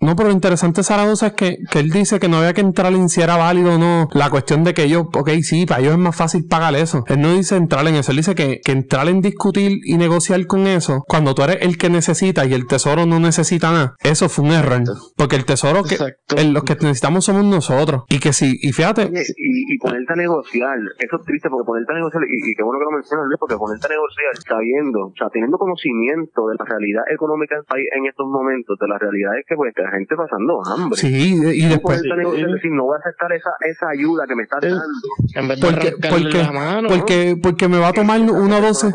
[0.00, 2.60] No, pero lo interesante de Zaragoza es que, que él dice que no había que
[2.60, 4.08] entrar en si era válido o no.
[4.12, 7.04] La cuestión de que ellos, ok, sí, para ellos es más fácil pagar eso.
[7.06, 10.44] Él no dice entrar en eso, él dice que, que entrar en discutir y negociar
[10.46, 13.94] con eso, cuando tú eres el que necesita y el tesoro no necesita necesita nada,
[14.02, 14.82] eso fue un error.
[15.16, 15.96] Porque el tesoro que
[16.36, 18.04] el- los que necesitamos somos nosotros.
[18.08, 21.66] Y que sí, y fíjate, Oye, y, y ponerte a negociar, eso es triste porque
[21.66, 24.32] ponerte a negociar, y, y qué bueno que lo mencionas, Luis, porque ponerte a negociar
[24.48, 28.88] sabiendo, o sea, teniendo conocimiento de la realidad económica del país en estos momentos, de
[28.88, 30.96] la realidad es que pues que la gente pasando hambre.
[30.98, 34.24] sí, y después, ponerte a negociar y decir, no voy a aceptar esa, esa ayuda
[34.26, 34.68] que me estás Sí.
[34.70, 35.08] dando.
[35.34, 35.66] En vez de
[36.08, 36.88] porque, la mano.
[36.88, 38.88] porque, porque me va a tomar uno o doce.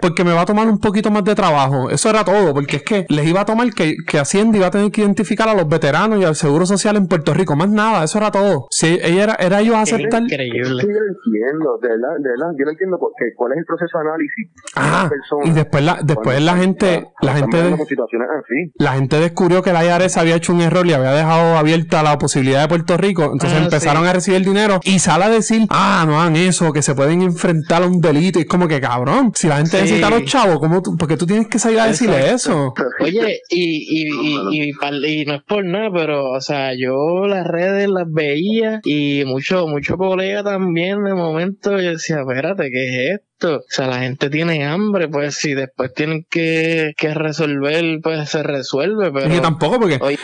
[0.00, 1.90] Porque me va a tomar un poquito más de trabajo.
[1.90, 2.52] Eso era todo.
[2.54, 5.48] Porque es que les iba a tomar que, que Hacienda iba a tener que identificar
[5.48, 7.56] a los veteranos y al Seguro Social en Puerto Rico.
[7.56, 8.04] Más nada.
[8.04, 8.66] Eso era todo.
[8.70, 10.22] Si ella era, era ellos Es aceptar.
[10.22, 10.82] increíble.
[10.82, 13.58] Sí, yo lo entiendo, de verdad, de verdad, yo no entiendo por qué, cuál es
[13.58, 15.10] el proceso de análisis Ah,
[15.44, 18.72] y después la, después la gente, la gente, pasando de- por situaciones así.
[18.78, 22.18] la gente descubrió que la IRS había hecho un error y había dejado abierta la
[22.18, 23.24] posibilidad de Puerto Rico.
[23.32, 24.08] Entonces Ah, empezaron sí.
[24.08, 27.82] a recibir dinero y sale a decir, ah, no hagan eso, que se pueden enfrentar
[27.82, 28.38] a un delito.
[28.38, 29.82] Y es como que cabrón, si la gente Sí.
[29.82, 32.72] necesita a los chavos, ¿cómo tú, porque tú tienes que salir a decirle eso?
[33.00, 37.26] Oye, y, y, y, y, par- y no es por nada, pero, o sea, yo
[37.26, 42.84] las redes las veía y muchos mucho colegas también de momento yo decía, espérate, ¿qué
[42.84, 43.26] es esto?
[43.44, 48.42] O sea, la gente tiene hambre, pues si después tienen que, que resolver, pues se
[48.42, 49.26] resuelve, pero...
[49.28, 50.18] Y que tampoco, porque Oye,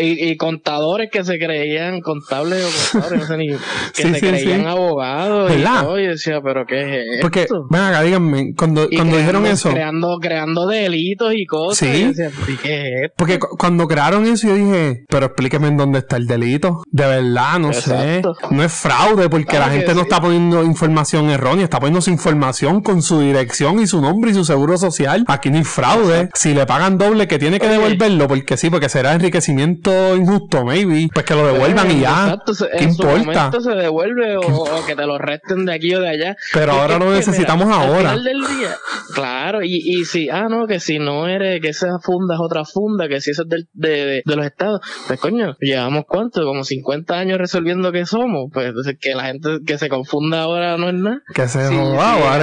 [0.00, 3.56] y, y contadores que se creían contables o contadores, no sé ni, que
[3.94, 4.66] Sí, se sí, creían sí.
[4.66, 5.96] abogados y ¿Verdad?
[5.98, 7.22] y decía, pero ¿qué es esto?
[7.22, 11.78] Porque, ven acá, díganme, cuando, Y cuando dijeron eso, Creando, creando delitos y cosas.
[11.88, 11.96] Sí.
[11.96, 13.14] y yo decía, ¿y qué es esto?
[13.16, 16.82] porque cu- cuando crearon eso yo dije, pero explíqueme en dónde está el delito.
[16.90, 18.34] De verdad, no Exacto.
[18.34, 18.54] sé.
[18.54, 22.10] No es fraude porque Claro la gente no está poniendo información errónea, está poniendo su
[22.10, 25.24] información con su dirección y su nombre y su seguro social.
[25.28, 26.28] Aquí no hay fraude.
[26.34, 27.74] Si le pagan doble, que tiene que Oye.
[27.78, 31.08] devolverlo porque sí, porque será enriquecimiento injusto, maybe.
[31.12, 32.24] Pues que lo devuelvan y ya.
[32.34, 33.44] Exacto, ¿Qué en su importa?
[33.50, 36.36] momento se devuelve o, o que te lo resten de aquí o de allá.
[36.52, 38.10] Pero Porque ahora lo necesitamos mira, ahora.
[38.12, 38.76] Al final del día,
[39.14, 42.64] claro, y, y si, ah, no, que si no eres, que esa funda es otra
[42.64, 46.44] funda, que si eso es del, de, de, de los estados, pues coño, llevamos cuánto,
[46.44, 50.76] como 50 años resolviendo que somos, pues entonces que la gente que se confunda ahora
[50.76, 51.20] no es nada.
[51.34, 51.74] Que se Sí, sí,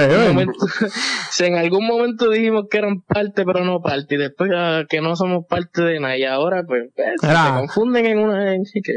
[0.04, 0.66] en momento-
[1.30, 5.00] si en algún momento dijimos que eran parte pero no parte y después ah, que
[5.00, 8.92] no somos parte de nada y ahora pues, pues, se confunden en una en, que,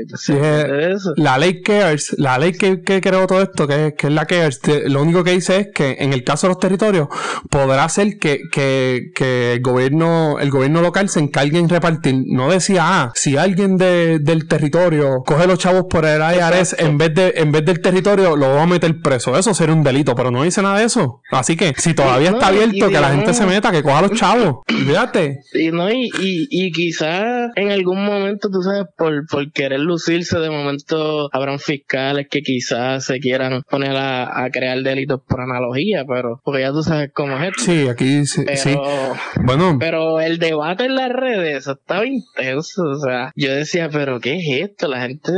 [0.91, 1.13] eso.
[1.17, 4.59] La ley CARES, la ley que, que creó todo esto, que, que es la CARES,
[4.61, 7.07] te- lo único que dice es que en el caso de los territorios
[7.49, 12.15] podrá ser que, que, que el gobierno el gobierno local se encargue en repartir.
[12.27, 16.85] No decía, ah, si alguien de- del territorio coge los chavos por el IRS Exacto.
[16.85, 19.37] en vez de en vez del territorio lo va a meter preso.
[19.37, 20.94] Eso sería un delito, pero no dice nada de eso.
[21.31, 24.11] Así que si todavía no, está abierto, que la gente se meta, que coja los
[24.19, 24.57] chavos.
[24.67, 25.39] Fíjate.
[25.53, 30.37] Y, no, y, y, y quizás en algún momento, tú sabes, por, por querer lucirse,
[30.39, 36.03] de momento habrán fiscales que quizás se quieran poner a, a crear delitos por analogía,
[36.07, 37.63] pero porque ya tú sabes cómo es esto.
[37.63, 38.43] Sí, aquí sí.
[38.45, 38.75] Pero, sí.
[39.43, 42.83] Bueno, pero el debate en las redes eso estaba intenso.
[42.83, 44.87] O sea, yo decía, pero ¿qué es esto?
[44.87, 45.31] La gente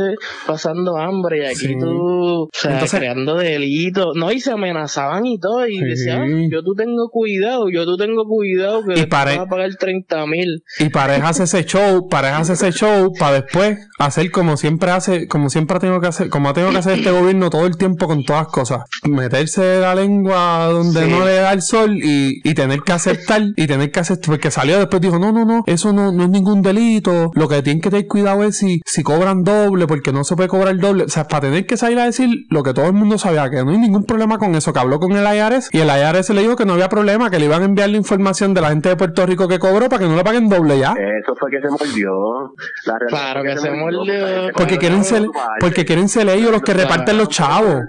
[0.46, 1.78] pasando hambre y aquí Sí.
[1.78, 4.14] tú, o sea, Entonces- creando delitos.
[4.16, 5.66] No, y se amenazaban y todo.
[5.66, 5.84] Y Sí.
[5.84, 9.50] decían, "Ah, yo tú tengo cuidado, yo tú tengo cuidado que Y pare- vas a
[9.50, 10.62] pagar 30 mil.
[10.80, 15.26] Y pareja hace ese show, pareja hace ese show para después hacer como siempre hace,
[15.28, 17.76] como siempre ha tenido que hacer, como ha tenido que hacer este gobierno todo el
[17.76, 18.80] tiempo con todas las cosas.
[19.04, 21.10] Meterse la lengua donde Sí.
[21.10, 24.50] no le da el sol y, y tener que aceptar, y tener que aceptar, porque
[24.50, 27.30] salió después dijo, no, no, no, eso no, no es ningún delito.
[27.34, 30.48] Lo que tienen que tener cuidado es si, si cobran doble, porque no se puede
[30.48, 31.04] cobrar doble.
[31.04, 33.64] O sea, para tener que salir a decir lo que todo el mundo sabía, que
[33.64, 36.42] no hay ningún problema con eso, que habló con el IRS y el IRS le
[36.42, 38.88] dijo que no había problema, que le iban a enviar la información de la gente
[38.88, 40.92] de Puerto Rico que cobró para que no le paguen doble ya.
[40.92, 42.54] Eso fue que se mordió.
[42.86, 44.02] La Claro que se mordió.
[44.12, 45.26] Ese Porque quieren ser,
[45.60, 47.82] porque quieren ser ellos los que reparten los chavos.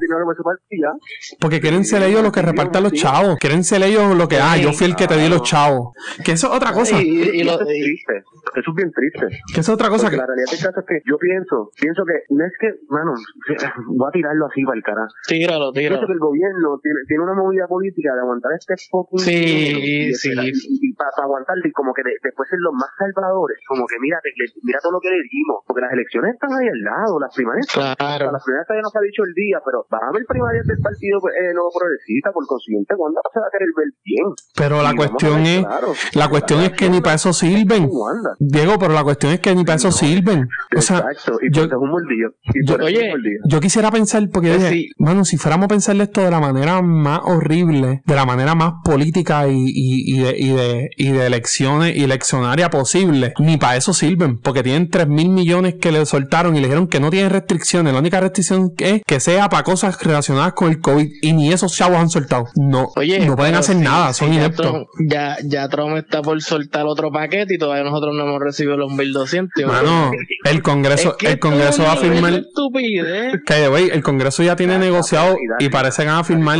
[1.40, 3.38] Porque quieren ser ellos los que reparten los chavos.
[3.40, 5.94] Quieren ser ellos los que, ah, yo fui el que te di los chavos.
[6.24, 7.02] Que eso es otra cosa.
[7.02, 8.14] Y, y- y lo- Eso es y- triste.
[8.56, 9.28] Eso es bien triste.
[9.54, 10.18] Que eso es otra cosa que.
[10.18, 13.14] la realidad del caso es que yo pienso, pienso que no es que, mano,
[13.88, 15.08] voy a tirarlo así para el cara.
[15.28, 16.08] tíralo, Pienso tíralo.
[16.08, 20.30] que el gobierno tiene, tiene una movida política de aguantar este fucking Sí, sí.
[20.34, 23.96] y, y para, aguantarlo y como que de- después ser los más salvadores, como que
[24.00, 24.32] mira, te-
[24.64, 27.68] mira todo lo que le dimos, porque las elecciones están ahí al lado, las primarias
[27.70, 28.32] o sea, Claro.
[28.32, 30.80] las primarias todavía no se ha dicho el día, pero van a haber primarias del
[30.80, 34.28] partido eh, nuevo progresista, por consiguiente, ¿cuándo se va a querer ver bien?
[34.56, 35.90] Pero la Y cuestión ver es, claro.
[36.14, 37.90] la cuestión es que ni para eso sirven.
[38.40, 40.48] Diego, pero la cuestión es que ni para eso sirven.
[40.76, 41.90] O sea, Exacto, y yo- por eso es un.
[42.54, 44.90] Y yo- oye, un yo quisiera pensar, porque Pues dije, sí.
[44.98, 48.56] mano, si fuéramos a pensar esto de la manera más más horrible, de la manera
[48.56, 53.58] más política y, y, y, de, y, de, y de elecciones y eleccionaria posible, ni
[53.58, 57.00] para eso sirven, porque tienen 3 mil millones que le soltaron y le dijeron que
[57.00, 57.94] no tienen restricciones.
[57.94, 61.76] La única restricción es que sea para cosas relacionadas con el COVID y ni esos
[61.76, 62.46] chavos han soltado.
[62.56, 64.86] No, Oye, no pueden hacer nada, son ya ineptos.
[65.08, 68.92] Ya, ya Trump está por soltar otro paquete y todavía nosotros no hemos recibido los
[68.92, 69.66] 1200.
[69.66, 70.12] Mano,
[70.44, 72.44] el Congreso, Es que el Congreso va a firmar.
[73.46, 76.60] Que, güey, el Congreso ya tiene negociado y parece que van a firmar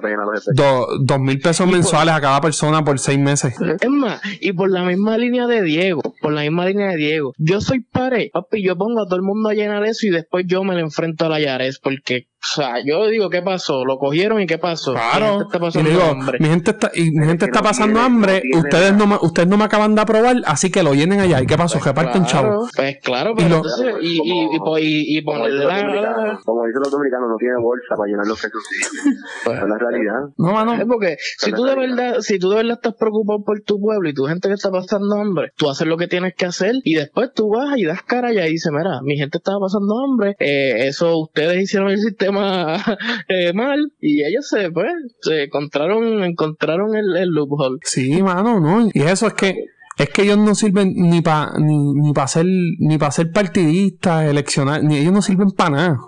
[0.00, 0.54] Pena los efectos.
[0.56, 3.54] do- dos mil pesos mensuales a cada persona por seis meses.
[3.80, 7.32] Es más, y por la misma línea de Diego, por la misma línea de Diego,
[7.38, 10.44] yo soy pared, papi, yo pongo a todo el mundo a llenar eso y después
[10.48, 13.84] yo me lo enfrento a la Yares, porque, o sea, yo digo, ¿qué pasó?
[13.84, 14.92] ¿Lo cogieron y qué pasó?
[14.92, 15.42] Mi gente Claro.
[15.42, 16.38] está Y pasando digo, hambre.
[16.40, 19.48] mi gente está, y mi gente está no pasando hambre, no ustedes no, me, ustedes
[19.48, 21.40] no me acaban de aprobar, así que lo llenen allá.
[21.42, 21.78] ¿Y qué pasó?
[21.78, 22.68] Reparten Claro, chavo.
[22.74, 25.94] Pues claro, Y pero lo- entonces, y, y, y, y, y Como ponerle dicen los
[25.94, 28.90] dominicanos, como dicen los dominicanos, no tiene bolsa para llenar los calzoncillos.
[29.44, 30.20] Pues, es la realidad.
[30.38, 30.74] No, mano.
[30.74, 34.08] Es porque si tú de verdad, si tú de verdad estás preocupado por tu pueblo
[34.08, 36.94] y tu gente que está pasando hambre, tú haces lo que tienes que hacer y
[36.94, 40.34] después tú vas y das cara allá y dices, mira, mi gente estaba pasando hambre,
[40.40, 42.35] eh, eso ustedes hicieron el sistema
[43.28, 47.78] eh, mal y ellos se, pues, se encontraron, encontraron el, el loophole.
[47.82, 48.88] Sí, mano, no.
[48.92, 49.54] Y eso es que
[49.98, 54.28] es que ellos no sirven ni para ni, ni para ser ni para ser partidistas,
[54.28, 55.98] eleccionar, ni ellos no sirven para nada.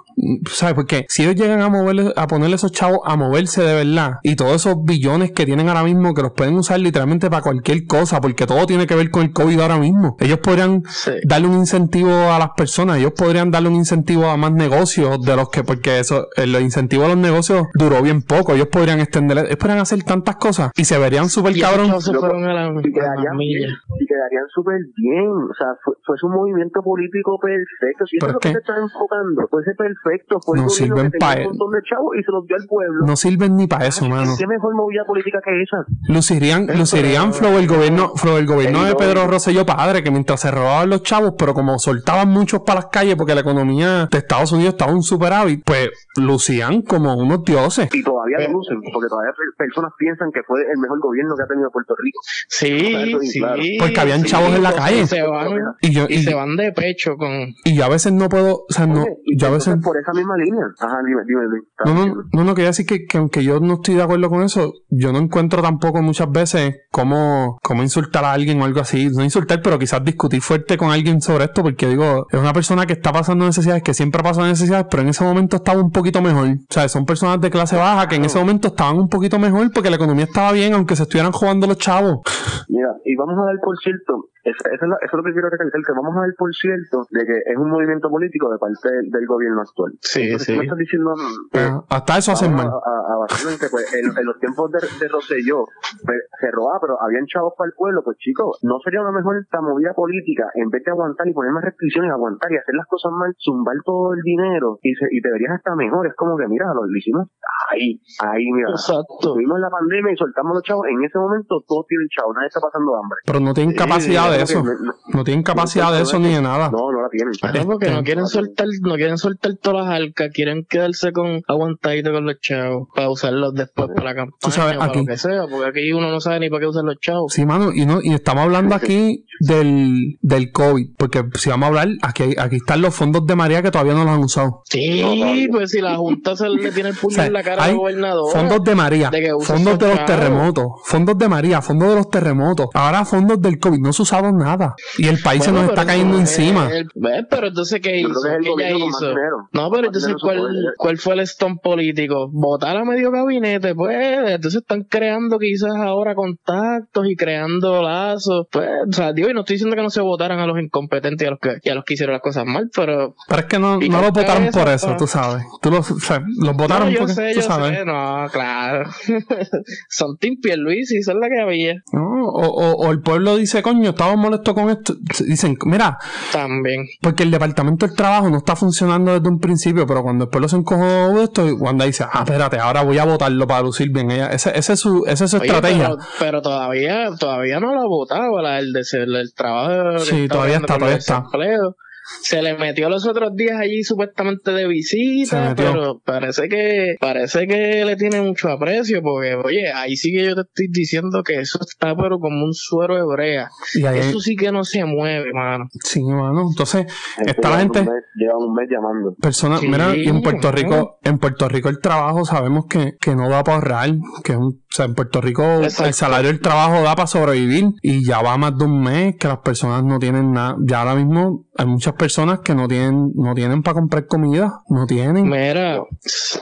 [0.50, 0.74] ¿Sabes?
[0.74, 4.36] Porque si ellos llegan a moverle, a ponerle esos chavos a moverse de verdad y
[4.36, 8.20] todos esos billones que tienen ahora mismo que los pueden usar literalmente para cualquier cosa,
[8.20, 10.16] porque todo tiene que ver con el COVID ahora mismo.
[10.20, 11.12] Ellos podrían Sí.
[11.24, 15.36] darle un incentivo a las personas, ellos podrían darle un incentivo a más negocios de
[15.36, 19.38] los que, porque eso, el incentivo a los negocios duró bien poco, ellos podrían extender,
[19.38, 21.86] ellos podrían hacer tantas cosas y se verían súper cabrón.
[21.88, 25.28] chavos se Loco, fueron a la, a y quedarían súper bien.
[25.28, 28.06] O sea, fue, fue un movimiento político perfecto.
[28.06, 30.07] Si eso es lo que se está enfocando, fuese perfecto.
[30.44, 31.50] Fue No sirven que pa' tenía él.
[31.52, 33.06] un montón de chavos y se los dio al pueblo.
[33.06, 34.32] No sirven ni para eso, mano.
[34.38, 35.84] ¿Qué mejor movida política que esa?
[36.12, 40.50] Lucirían, lucirían flow el gobierno, flow el gobierno de Pedro Rosselló padre, que mientras se
[40.50, 44.52] robaban los chavos, pero como soltaban muchos para las calles porque la economía de Estados
[44.52, 47.88] Unidos estaba en superávit, pues lucían como unos dioses.
[47.92, 51.42] Y todavía lo lucen, porque todavía pe- personas piensan que fue el mejor gobierno que
[51.42, 52.18] ha tenido Puerto Rico.
[52.48, 53.38] Sí, sí.
[53.40, 53.62] claro.
[53.80, 55.00] Porque habían sí, chavos en la calle.
[55.02, 57.30] Y se van, Y yo, y y, se van de pecho con...
[57.64, 60.12] y yo a veces no puedo, o sea, no, Oye, yo a veces por esa
[60.12, 60.64] misma línea.
[60.78, 61.62] Ajá, dime, dime, dime.
[61.84, 64.42] No, no, no, no, quería decir que, que aunque yo no estoy de acuerdo con
[64.42, 69.08] eso, yo no encuentro tampoco muchas veces cómo, cómo insultar a alguien o algo así.
[69.10, 72.86] No insultar, pero quizás discutir fuerte con alguien sobre esto, porque digo, es una persona
[72.86, 76.22] que está pasando necesidades, que siempre pasa necesidades, pero en ese momento estaba un poquito
[76.22, 76.48] mejor.
[76.48, 79.70] O sea, son personas de clase baja que en ese momento estaban un poquito mejor
[79.72, 82.20] porque la economía estaba bien, aunque se estuvieran jugando los chavos.
[82.68, 85.32] Mira, y vamos a dar por cierto, eso, eso es, la- eso es lo que
[85.32, 88.58] quiero recalcar, que vamos a dar por cierto de que es un movimiento político de
[88.58, 89.92] parte del, del gobierno actual.
[90.00, 90.56] Sí, Entonces, sí.
[90.58, 91.14] me estás diciendo
[91.54, 92.66] Ah, Hasta eso hacen mal.
[92.68, 93.26] a,
[93.70, 95.64] pues, en, en los tiempos de, de Rosselló
[96.04, 99.36] pues, se robaba, pero habían chavos para el pueblo, pues chicos, no sería una mejor
[99.38, 102.86] esta movida política, en vez de aguantar y poner más restricciones, aguantar y hacer las
[102.86, 106.06] cosas mal, zumbar todo el dinero y, se, y te verías hasta mejor.
[106.06, 107.28] Es como que, mira, lo, lo hicimos
[107.70, 108.70] ahí, ahí, mira.
[108.70, 109.18] Exacto.
[109.34, 110.86] Tuvimos la pandemia y soltamos los chavos.
[110.88, 113.18] En ese momento todos tienen chavos, nadie está pasando hambre.
[113.26, 114.62] Pero no tienen Sí, capacidad de eso.
[114.62, 116.70] que no- no- No tienen capacidad de eso ni de nada.
[116.70, 117.32] No, no la tienen.
[117.54, 122.12] No, porque no quieren soltar, no quieren soltar todas las arcas, quieren quedarse con aguantadito
[122.12, 125.16] con los chavos, para usarlos después para la campaña, Tú sabes, para aquí- lo que
[125.16, 127.32] sea, porque aquí uno no sabe ni para qué usar los chavos.
[127.32, 131.68] Sí, mano, y no, y estamos hablando aquí del, del COVID, porque si vamos a
[131.68, 134.62] hablar, aquí, aquí están los fondos de María que todavía no los han usado.
[134.64, 137.64] Sí, pues si la Junta se le tiene el puño O sea, en la cara
[137.64, 138.32] al gobernador.
[138.32, 140.06] Fondos de María, de fondos de los chavos.
[140.06, 144.17] terremotos, fondos de María, fondos de los terremotos, ahora fondos del COVID, no se usaron
[144.32, 144.74] nada.
[144.98, 146.68] Y el país se nos está cayendo encima.
[146.70, 147.24] el- ¿ves?
[147.30, 148.08] Pero entonces, ¿qué hizo?
[148.22, 149.14] que es el ¿Qué ella gobierno con más hizo?
[149.52, 150.40] No, pero entonces, ¿cuál,
[150.76, 152.28] ¿cuál fue el stone político?
[152.30, 153.96] Votar a medio gabinete, pues.
[154.30, 158.46] Entonces están creando quizás ahora contactos y creando lazos.
[158.50, 161.24] Pues, o sea, digo, y no estoy diciendo que no se votaran a los incompetentes
[161.24, 163.14] y a los que, y a los que hicieron las cosas mal, pero.
[163.28, 164.96] Pero es que no, no los votaron por eso, pa.
[164.96, 165.44] tú sabes.
[165.62, 167.78] Tú los, o sea, los votaron no, yo porque sé, tú yo sabes.
[167.78, 168.90] sé, no, claro.
[169.88, 171.74] Son Team Pierluisi, y son la que había.
[171.92, 174.94] No, o, o, o el pueblo dice, coño, estamos molestos con esto.
[175.26, 175.98] Dicen, mira,
[176.32, 176.86] También.
[177.00, 180.48] Porque el departamento del trabajo no está funcionando desde un principio, pero cuando el pueblo
[180.48, 184.10] se encojó de esto, Wanda dice, ah, espérate, ahora voy a votarlo para lucir bien.
[184.10, 185.88] Ella, ese, ese es su, esa es su Oye, estrategia.
[185.88, 189.98] Pero, pero todavía, todavía no lo ha votado, el, de, el, el trabajo.
[190.00, 191.14] Sí, todavía está, todavía está.
[191.16, 191.76] desempleo.
[192.22, 197.84] Se le metió los otros días allí supuestamente de visita, pero parece que parece que
[197.84, 201.58] le tiene mucho aprecio porque, oye, ahí sí que yo te estoy diciendo que eso
[201.60, 203.48] está pero como un suero de brea.
[203.94, 205.66] eso sí que no se mueve, mano.
[205.84, 206.46] Sí, mano.
[206.48, 206.86] Entonces,
[207.24, 207.80] está la gente...
[208.14, 209.14] lleva un mes llamando.
[209.20, 213.28] Personas, mira, y en Puerto Rico, en Puerto Rico el trabajo sabemos que, que no
[213.28, 213.90] da para ahorrar,
[214.24, 217.66] que es un, o sea, en Puerto Rico el salario del trabajo da para sobrevivir
[217.82, 220.56] y ya va más de un mes que las personas no tienen nada.
[220.60, 224.86] Ya ahora mismo hay muchas personas que no tienen, no tienen para comprar comida, no
[224.86, 225.28] tienen.
[225.28, 225.82] Mira,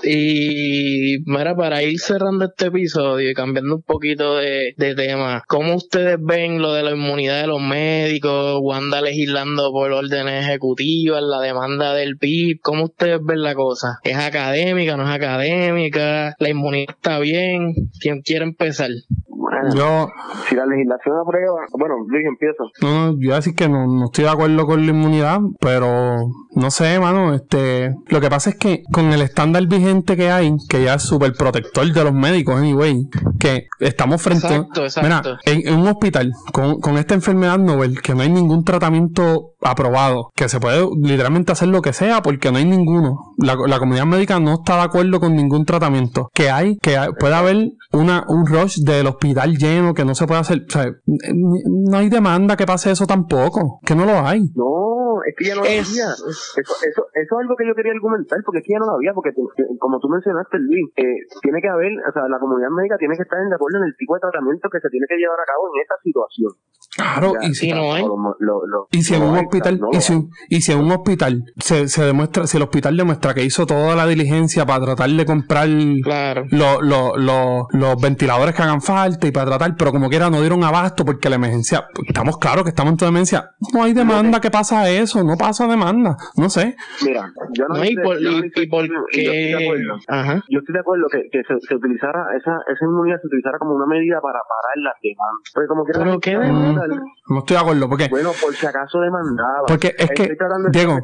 [0.04, 5.74] y mira, para ir cerrando este episodio y cambiando un poquito de, de tema, ¿cómo
[5.74, 11.40] ustedes ven lo de la inmunidad de los médicos, Wanda legislando por órdenes ejecutivas, la
[11.40, 12.60] demanda del PIB?
[12.62, 13.98] ¿Cómo ustedes ven la cosa?
[14.04, 16.34] ¿Es académica, no es académica?
[16.38, 17.74] ¿La inmunidad está bien?
[18.00, 18.90] ¿Quién quiere empezar?
[19.74, 20.08] Yo,
[20.48, 22.64] si la legislación aprueba, bueno, Luis empieza.
[22.82, 26.30] No, yo voy a decir que no, no estoy de acuerdo con la inmunidad, pero
[26.54, 30.54] no sé, mano, este, lo que pasa es que con el estándar vigente que hay,
[30.68, 35.30] que ya es súper protector de los médicos, anyway, que estamos frente exacto, exacto.
[35.30, 39.55] Mira, en, en, un hospital con, con esta enfermedad novel, que no hay ningún tratamiento
[39.70, 43.34] aprobado, que se puede literalmente hacer lo que sea porque no hay ninguno.
[43.38, 46.30] La, la comunidad médica no está de acuerdo con ningún tratamiento.
[46.32, 50.40] Que hay, que puede haber una, un rush del hospital lleno que no se puede
[50.40, 50.64] hacer.
[50.68, 54.40] O sea, no hay demanda que pase eso tampoco, que no lo hay.
[54.54, 55.82] No, es que ya no lo había.
[55.82, 58.96] Eso, eso, eso es algo que yo quería argumentar porque es que ya no lo
[58.96, 59.30] había, porque
[59.78, 63.22] como tú mencionaste, Luis, eh, tiene que haber, o sea, la comunidad médica tiene que
[63.22, 65.70] estar de acuerdo en el tipo de tratamiento que se tiene que llevar a cabo
[65.74, 66.52] en esta situación.
[66.96, 68.04] Claro, y si no hay.
[68.90, 70.14] y si en un hospital, y, si,
[70.48, 73.94] y si en un hospital se, se demuestra, si el hospital demuestra que hizo toda
[73.94, 75.68] la diligencia para tratar de comprar
[76.02, 76.46] claro.
[76.50, 81.28] los ventiladores que hagan falta y para tratar, pero como quiera no dieron abasto porque
[81.28, 85.22] la emergencia, estamos claros que estamos en toda emergencia, no hay demanda que pasa eso,
[85.22, 86.76] no pasa demanda, no sé.
[87.04, 89.50] Mira, yo no, sé, y por, y, por qué...
[90.48, 93.86] yo estoy de acuerdo que, que se, utilizara, esa, esa inmunidad se utilizara como una
[93.86, 95.42] medida para parar la demanda.
[95.52, 96.85] Porque como quiera, ¿Pero qué demanda?
[97.28, 98.08] No estoy de acuerdo, porque...
[98.08, 99.66] Bueno, por si acaso demandaba.
[99.66, 100.36] Porque es que,
[100.70, 100.98] Diego,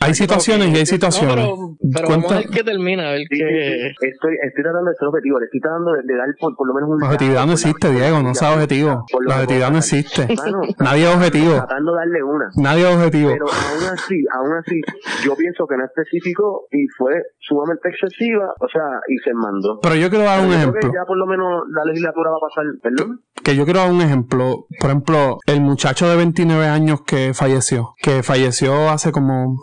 [0.00, 1.46] hay situaciones y hay situaciones.
[1.46, 3.88] No, pero, vamos a ver qué termina, a ver qué...
[4.00, 6.90] Estoy, estoy tratando de ser objetivo, le estoy tratando de, dar por, por, lo menos
[6.90, 7.00] un...
[7.00, 9.06] La objetividad no existe, Diego, no sea objetivo.
[9.26, 10.28] La objetividad no existe.
[10.78, 11.54] Nadie es objetivo.
[11.54, 12.50] Tratando de darle una.
[12.56, 13.30] Nadie es objetivo.
[13.32, 14.80] Pero aún así, aún así,
[15.24, 19.80] yo pienso que no es específico y fue sumamente excesiva, o sea, y se mandó.
[19.80, 20.80] Pero yo quiero dar un ejemplo.
[20.92, 23.20] ya por lo menos la legislatura va a pasar, ¿perdón?
[23.42, 24.66] Que yo quiero dar un ejemplo.
[24.80, 29.56] Por ejemplo, el muchacho de 29 años que falleció, que falleció hace como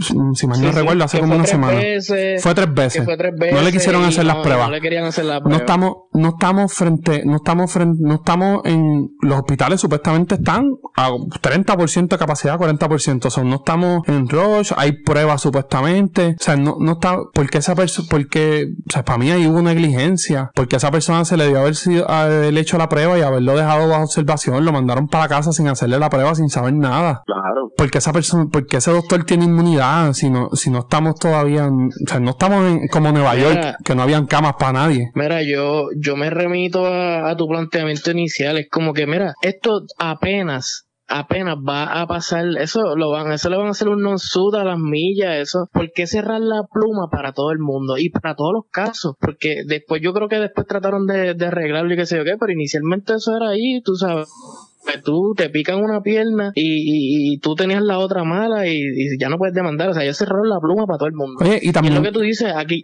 [0.00, 1.80] si mal no recuerdo, hace como una semana.
[2.40, 3.06] fue, tres veces.
[3.06, 4.68] No le quisieron hacer las pruebas.
[4.68, 5.58] No le querían hacer las pruebas.
[5.58, 10.70] No estamos, no estamos frente, no estamos frente, no estamos en los hospitales supuestamente están
[10.96, 13.26] a 30% de capacidad, 40%.
[13.26, 16.36] O sea, no estamos en rush, hay pruebas supuestamente.
[16.40, 19.60] O sea, no, no está, porque esa persona, porque, o sea, para mí ahí hubo
[19.62, 20.50] negligencia.
[20.54, 23.56] Porque a esa persona se le dio haber, sido, haber hecho la prueba y haberlo
[23.56, 27.22] dejado bajo observación, lo mandaron para casa sin hacerle la prueba, sin saber nada.
[27.26, 27.70] Claro.
[27.76, 29.81] Porque esa persona, porque ese doctor tiene inmunidad
[30.12, 33.94] si no, si no estamos todavía, o sea, no estamos en, como Nueva York, que
[33.94, 35.10] no habían camas para nadie.
[35.14, 40.86] Mira, yo, yo me remito a, tu planteamiento inicial, es como que, mira, esto apenas
[41.08, 44.16] apenas va a pasar, eso lo van, eso le van a hacer un non
[44.54, 48.34] a las millas, eso, ¿por qué cerrar la pluma para todo el mundo y para
[48.34, 49.16] todos los casos?
[49.20, 52.36] Porque después yo creo que después trataron de, de arreglarlo y qué sé yo qué,
[52.40, 54.28] pero inicialmente eso era ahí, tú sabes
[55.04, 59.38] tú te pican una pierna y, y, tú tenías la otra mala y, ya no
[59.38, 59.90] puedes demandar.
[59.90, 61.44] O sea, ya cerraron la pluma para todo el mundo.
[61.60, 61.94] y también.
[61.94, 62.82] lo que tú dices, aquí,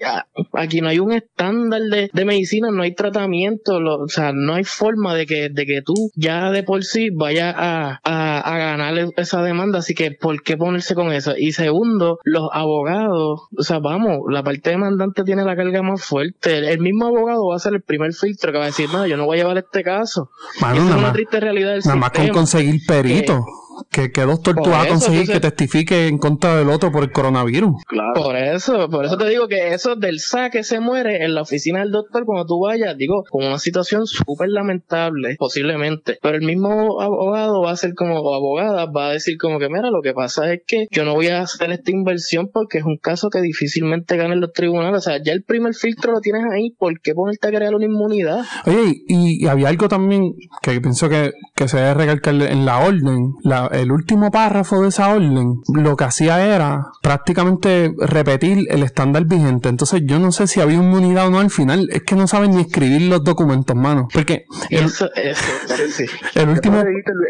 [0.53, 4.64] aquí no hay un estándar de, de medicina, no hay tratamiento, o sea, no hay
[4.64, 8.94] forma de que, de que tú ya de por sí vayas a, a, a ganar
[9.16, 9.78] esa demanda.
[9.78, 11.34] Así que, ¿por qué ponerse con eso?
[11.36, 16.59] Y segundo, los abogados, o sea, vamos, la parte demandante tiene la carga más fuerte.
[16.59, 19.16] El, mismo abogado va a ser el primer filtro que va a decir, no, yo
[19.16, 20.30] no voy a llevar este caso.
[20.57, 23.45] es una triste realidad del Nada más con conseguir perito.
[23.91, 27.74] ¿Qué, doctor tú vas a conseguir que testifique en contra del otro por el coronavirus?
[28.14, 31.81] Por eso, por eso te digo que eso del saque se muere en la oficina
[31.81, 36.18] del doctor cuando tú vayas, digo, con una situación súper lamentable, posiblemente.
[36.20, 39.68] Pero el mismo abogado va a ser como, o abogada, va a decir como que,
[39.68, 42.85] mira, lo que pasa es que yo no voy a hacer esta inversión porque es
[42.85, 44.99] un caso que difícilmente ganen los tribunales.
[44.99, 47.85] O sea, ya el primer filtro lo tienes ahí, ¿por qué ponerte a crear una
[47.85, 48.45] inmunidad?
[48.66, 53.35] Oye, y, había algo también que pienso que, que se debe recalcar en la orden,
[53.43, 59.25] la el último párrafo de esa orden lo que hacía era prácticamente repetir el estándar
[59.25, 59.69] vigente.
[59.69, 61.89] Entonces yo no sé si había inmunidad o no al final.
[61.91, 64.09] Es que no saben ni escribir los documentos, mano.
[64.12, 65.45] Porque el, Eso, eso,
[65.89, 66.16] sí, sí.
[66.35, 66.79] el último...
[66.79, 66.85] Es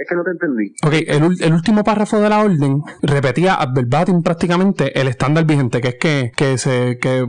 [0.09, 0.75] que no te entendí.
[0.85, 5.89] Ok, el, último párrafo de la orden repetía ad verbatim prácticamente el estándar vigente, que
[5.89, 7.27] es que, que, se, que,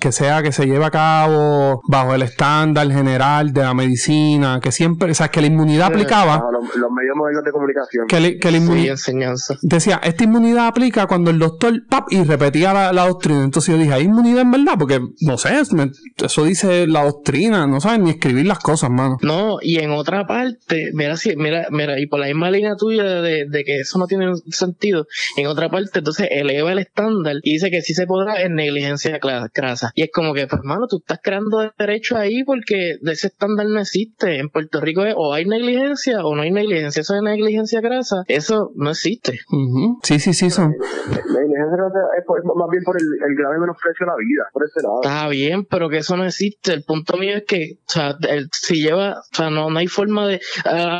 [0.00, 4.72] que sea que se lleve a cabo bajo el estándar general de la medicina, que
[4.72, 8.06] siempre, o sea, que la inmunidad aplicaba, los, los medios modernos de comunicación.
[8.08, 8.90] que, le- que la Sí, inmunidad...
[8.92, 9.56] enseñanza.
[9.62, 13.44] Decía, esta inmunidad aplica cuando el doctor pap y repetía la, la doctrina.
[13.44, 14.74] Entonces yo dije, ¿hay inmunidad en verdad?
[14.78, 19.18] Porque no sé, eso dice la doctrina, no saben ni escribir las cosas, mano.
[19.22, 23.04] No, y en otra parte, mira, si, mira, mira, y por la misma línea tuya
[23.04, 25.06] de, de que eso no tiene sentido,
[25.36, 29.18] en otra parte, entonces eleva el estándar y dice que sí se podrá en negligencia
[29.52, 29.92] crasa.
[29.94, 33.66] Y es como que, pues, hermano, tú estás creando derecho ahí porque de ese estándar
[33.66, 34.38] no existe.
[34.38, 37.00] En Puerto Rico es o hay negligencia o no hay negligencia.
[37.00, 37.80] Eso de negligencia
[38.28, 39.38] eso no existe.
[39.50, 39.98] Ujú.
[40.02, 40.74] Sí, sí, sí, son.
[42.18, 45.00] Es, por- más bien por el, el grave menosprecio a la vida, por ese lado.
[45.02, 46.72] Está bien, pero que eso no existe.
[46.72, 49.86] El punto mío es que, o sea, el- si lleva, o sea, no, no hay
[49.86, 50.40] forma de.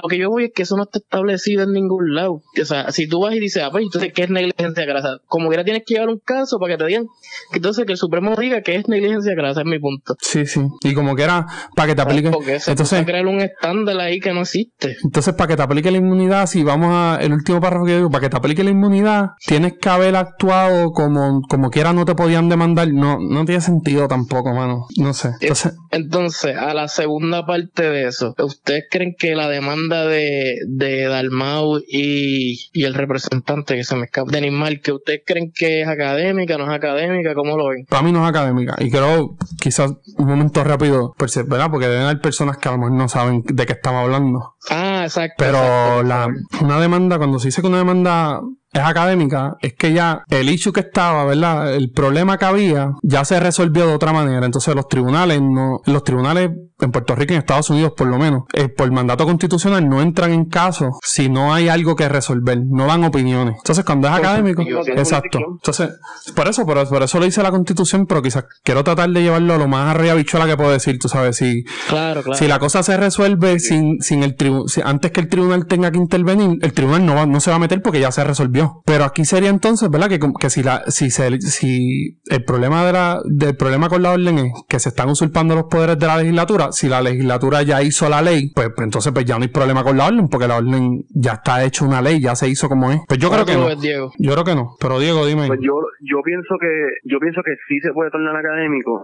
[0.03, 2.43] Lo que yo voy es que eso no está establecido en ningún lado.
[2.61, 5.19] O sea, si tú vas y dices, ah, pues entonces, ¿qué es negligencia grasa?
[5.27, 7.07] Como quiera tienes que llevar un caso para que te digan,
[7.51, 10.17] que entonces que el Supremo diga que es negligencia grasa, es mi punto.
[10.21, 10.61] Sí, sí.
[10.83, 11.47] Y como que era
[11.77, 12.31] para que te aplique.
[12.31, 14.97] Porque se Entonces, crear un estándar ahí que no existe.
[15.05, 18.11] Entonces, para que te aplique la inmunidad, si vamos a el último párrafo que digo,
[18.11, 22.15] para que te aplique la inmunidad, tienes que haber actuado como, como quiera no te
[22.15, 22.93] podían demandar.
[22.93, 24.87] No, no tiene sentido tampoco, mano.
[24.97, 25.31] No sé.
[25.41, 31.05] Entonces, Entonces, a la segunda parte de eso, ¿ustedes creen que la demanda de, de
[31.07, 35.89] Dalmau y, y el representante que se me escapa, Denis que ¿ustedes creen que es
[35.89, 37.35] académica, no es académica?
[37.35, 37.85] ¿Cómo lo ven?
[37.89, 38.77] para mí no es académica.
[38.79, 41.71] Y creo, quizás un momento rápido, pues, ¿verdad?
[41.71, 44.52] Porque deben haber personas que a lo mejor no saben de qué estamos hablando.
[44.71, 45.37] Ah, exacto.
[45.39, 46.03] Pero exacto.
[46.05, 46.29] la,
[46.61, 48.41] una demanda, cuando se dice que una demanda
[48.73, 51.75] es académica, es que ya el issue que estaba, ¿verdad?
[51.75, 54.47] El problema que había ya se resolvió de otra manera.
[54.47, 56.51] Entonces los tribunales no, los tribunales
[56.81, 60.01] en Puerto Rico y en Estados Unidos por lo menos, eh, por mandato constitucional no
[60.03, 63.55] entran en caso si no hay algo que resolver, no dan opiniones.
[63.59, 64.63] Entonces cuando es académico,
[64.97, 65.39] exacto.
[65.53, 65.91] Entonces,
[66.35, 69.23] por eso, por, eso- por eso lo dice la constitución, pero quizás quiero tratar de
[69.23, 72.39] llevarlo a lo más arriba bichuela que puedo decir, tú sabes, si, Claro, claro.
[72.39, 75.99] si la cosa se resuelve sin, sin el tribunal, antes que el tribunal tenga que
[75.99, 78.62] intervenir, el tribunal no va, no se va a meter porque ya se resolvió.
[78.85, 80.09] Pero aquí sería entonces, ¿verdad?
[80.09, 84.13] Que, que si la, si se, si el problema de la, del problema con la
[84.13, 87.83] orden es que se están usurpando los poderes de la legislatura, si la legislatura ya
[87.83, 90.49] hizo la ley, pues, pues entonces pues ya no hay problema con la orden, porque
[90.49, 93.01] la orden ya está hecha una ley, ya se hizo como es.
[93.09, 93.67] Pues yo creo ¿Cómo que no.
[93.67, 94.13] ves, Diego?
[94.19, 94.77] Yo creo que no.
[94.81, 95.47] Pero Diego, dime.
[95.47, 96.69] Pues yo, yo pienso que,
[97.05, 99.01] yo pienso que sí se puede tornar académico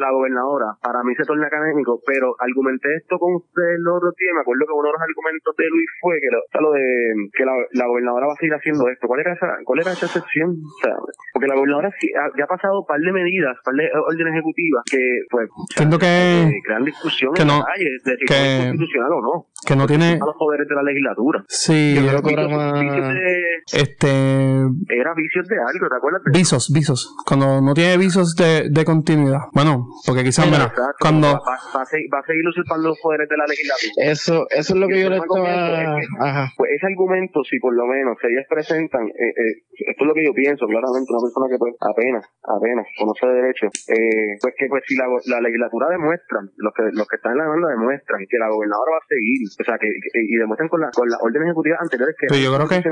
[0.00, 0.66] la gobernadora.
[0.82, 4.32] Para mí se torna académico, pero argumenté esto con usted el otro día.
[4.34, 6.40] Me acuerdo que uno de los argumentos de Luis fue que lo,
[6.72, 6.84] de
[7.32, 9.06] que la, la gobernadora va a seguir haciendo esto.
[9.06, 10.50] ¿Cuál era esa, cuál era esa excepción?
[10.56, 10.94] O sea,
[11.32, 11.90] porque la gobernadora
[12.36, 15.66] ya ha pasado un par de medidas, un par de órdenes ejecutivas que, pues, o
[15.68, 19.46] sea, que- crean discusión que en la calle de si que- es constitucional o no.
[19.66, 20.12] Que no tiene.
[20.14, 21.44] A los poderes de la legislatura.
[21.48, 24.08] Sí, Yo creo que era vicios de- este.
[24.08, 26.22] era vicios de algo, ¿te acuerdas?
[26.24, 26.38] de?
[26.38, 27.14] Visos, visos.
[27.26, 29.40] Cuando no tiene visos de, de continuidad.
[29.52, 31.26] Bueno, porque quizás, mira, Exacto, cuando.
[31.34, 33.92] va, va a seguir, va a seguir usurpando los poderes de la legislatura.
[34.12, 35.50] Eso, eso es lo que yo le Yo tengo estaba...
[35.50, 36.44] argumento, es que- Ajá.
[36.56, 39.52] Pues ese argumento, si por lo menos si ellas presentan, eh, eh,
[39.90, 43.34] esto es lo que yo pienso, claramente, una persona que pues apenas, apenas conoce de
[43.34, 47.32] derecho, eh, pues que pues si la, la legislatura demuestra, los que los que están
[47.32, 50.36] en la demanda demuestran que la gobernadora va a seguir, o sea, que, que- y
[50.36, 52.82] demuestran con, la, con las órdenes ejecutivas anteriores que Pero yo creo que-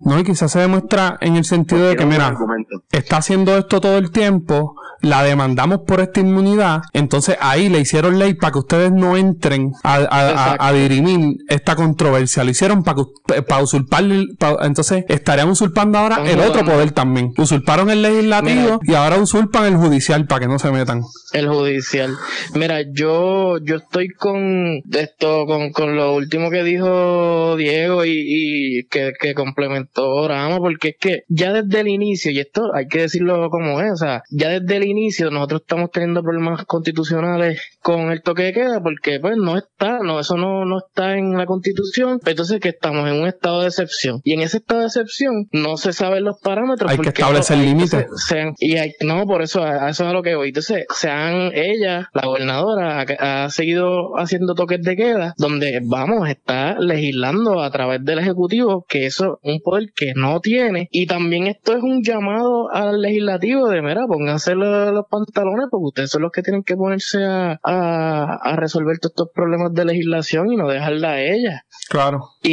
[0.00, 2.82] No, y quizás se demuestra en el sentido de que, mira, argumento.
[2.92, 8.18] está haciendo esto todo el tiempo, la demandamos por esta inmunidad, entonces ahí le hicieron
[8.18, 12.44] ley para que ustedes no entren a, a, a- dirimir esta controversia.
[12.44, 12.98] Lo hicieron para
[13.48, 17.32] para usurpar, el- pa- entonces estarían usurpando ahora Están el otro poder también.
[17.38, 21.02] Usurparon el legislativo y ahora usurpan el judicial para que no se metan.
[21.32, 22.14] El judicial.
[22.54, 28.84] Mira, yo, yo estoy con esto, con, con lo último que dijo Diego y, y
[28.90, 33.02] que, que complementó Rama, porque es que ya desde el inicio, y esto hay que
[33.02, 38.10] decirlo como es, o sea, ya desde el inicio nosotros estamos teniendo problemas constitucionales con
[38.12, 41.46] el toque de queda, porque pues no está, no, eso no, no está en la
[41.46, 44.20] constitución, entonces que estamos en un estado de excepción.
[44.24, 46.90] Y en ese estado de excepción no se saben los parámetros.
[46.90, 48.06] Hay que establecer hay- límites.
[48.58, 50.48] y hay, no, por eso, a, a eso es a lo que voy.
[50.48, 56.28] Entonces, se han, ella, la gobernadora, ha, ha seguido haciendo toques de queda, donde, vamos,
[56.28, 60.88] está legislando a través del Ejecutivo, que eso es un poder que no tiene.
[60.90, 64.54] Y también esto es un llamado al legislativo de, mira, pónganse
[64.86, 69.12] lo- los pantalones, porque ustedes son los que tienen que ponerse a, a, resolver todos
[69.12, 71.64] estos problemas de legislación y no dejarla a ella.
[71.88, 72.20] Claro.
[72.42, 72.50] Y,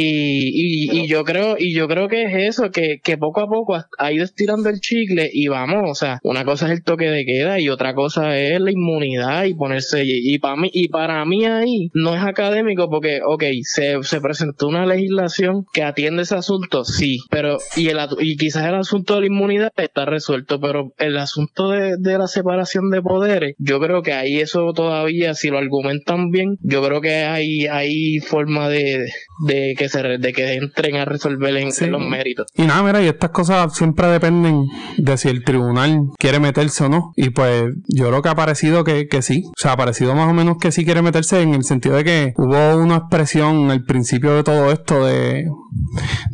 [0.90, 3.76] y, y yo creo, y yo creo que es eso, que, que poco a poco
[3.98, 7.24] ha ido estirando el chicle y vamos, o sea, una cosa es el toque de
[7.24, 11.44] queda y otra cosa es la inmunidad y ponerse, y, para mí, y para mí
[11.44, 16.84] ahí no es académico porque, ok, se, se presentó una legislación que atiende ese asunto,
[16.84, 21.16] sí, pero, y el, y quizás el asunto de la inmunidad está resuelto, pero el
[21.16, 25.58] asunto de, de la separación de poderes, yo creo que ahí eso todavía, si lo
[25.58, 29.06] argumentan bien, yo creo que hay, hay forma de,
[29.46, 32.46] de que se, de que entren a resolver en, los méritos.
[32.54, 34.64] Y nada, mira, y estas cosas siempre dependen
[34.96, 37.12] de si el tribunal quiere meterse o no.
[37.16, 39.44] Y pues yo creo que ha parecido que, que sí.
[39.46, 42.04] O sea, ha parecido más o menos que sí quiere meterse en el sentido de
[42.04, 45.46] que hubo una expresión al principio de todo esto de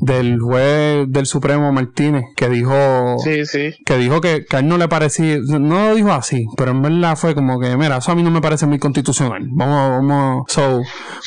[0.00, 3.74] del juez del Supremo Martínez que dijo sí, sí.
[3.84, 7.16] que dijo que, a él no le parecía no lo dijo así pero en verdad
[7.16, 9.46] fue como que mira eso a mí no me parece muy constitucional.
[9.50, 10.82] Vamos vamos so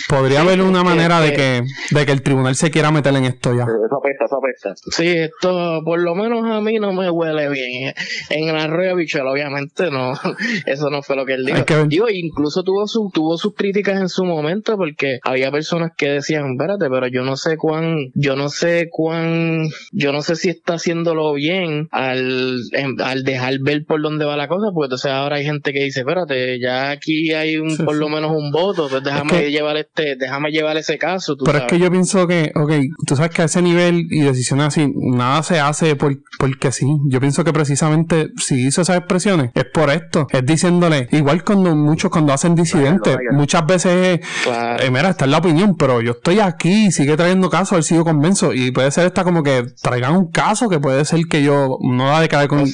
[0.08, 3.54] podría haber una manera de que de que el tribunal se quiera meter en esto
[3.54, 3.64] ya.
[3.64, 7.93] Eso apesta eso apesta sí esto por lo menos a mí no me huele bien.
[8.30, 10.14] En la rueda bichuela obviamente no
[10.66, 11.86] eso no fue lo que él dijo.
[11.88, 16.52] Digo incluso tuvo su tuvo sus críticas en su momento porque había personas que decían
[16.52, 20.76] espérate pero yo no sé cuán yo no sé cuán, yo no sé si está
[20.76, 22.60] haciéndolo bien al,
[23.04, 26.02] al dejar ver por dónde va la cosa, porque entonces ahora hay gente que dice,
[26.02, 30.52] espérate, ya aquí hay un, por lo menos un voto, pues déjame llevar este, déjame
[30.52, 31.36] llevar ese caso.
[31.44, 32.72] pero es que yo pienso que, ok,
[33.06, 36.86] tú sabes que a ese nivel y decisiones así, nada se hace por, porque sí.
[37.08, 41.76] Yo pienso que precisamente si hizo esas expresiones es por esto, es diciéndole, igual cuando
[41.76, 46.40] muchos cuando hacen disidentes, muchas veces, eh, mira, está en la opinión, pero yo estoy
[46.40, 48.54] aquí, sigue trayendo casos, sigo convenzo.
[48.54, 52.08] Y puede ser esta como que traigan un caso que puede ser que yo no
[52.08, 52.66] da de caer con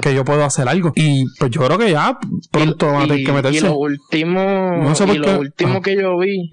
[0.00, 0.92] que yo puedo hacer algo.
[0.94, 1.01] Y
[1.38, 2.18] pues yo creo que ya
[2.50, 3.58] pronto van a tener que meterse.
[3.58, 5.82] Y lo último, y lo último ah.
[5.82, 6.50] que yo vi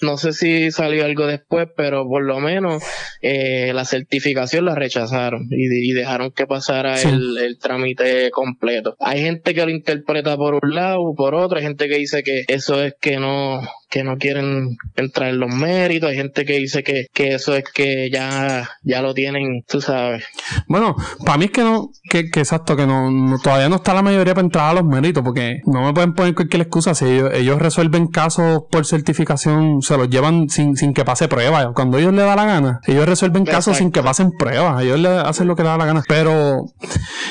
[0.00, 2.82] no sé si salió algo después, pero por lo menos
[3.20, 8.96] eh, la certificación la rechazaron y, dejaron que pasara el, el, trámite completo.
[9.00, 12.44] Hay gente que lo interpreta por un lado, por otro, hay gente que dice que
[12.48, 16.82] eso es que no, que no quieren entrar en los méritos, hay gente que dice
[16.82, 20.24] que, que eso es que ya, ya lo tienen, tú sabes.
[20.66, 24.02] Bueno, para mí es que no, que, que exacto, que no, todavía no está la
[24.02, 27.30] mayoría para entrar a los méritos, porque no me pueden poner cualquier excusa si ellos,
[27.34, 31.72] ellos resuelven casos por certificación, se los llevan sin, sin que pase prueba.
[31.72, 35.08] Cuando ellos les da la gana, ellos resuelven casos sin que pasen pruebas, ellos le
[35.08, 36.02] hacen lo que les da la gana.
[36.06, 36.66] Pero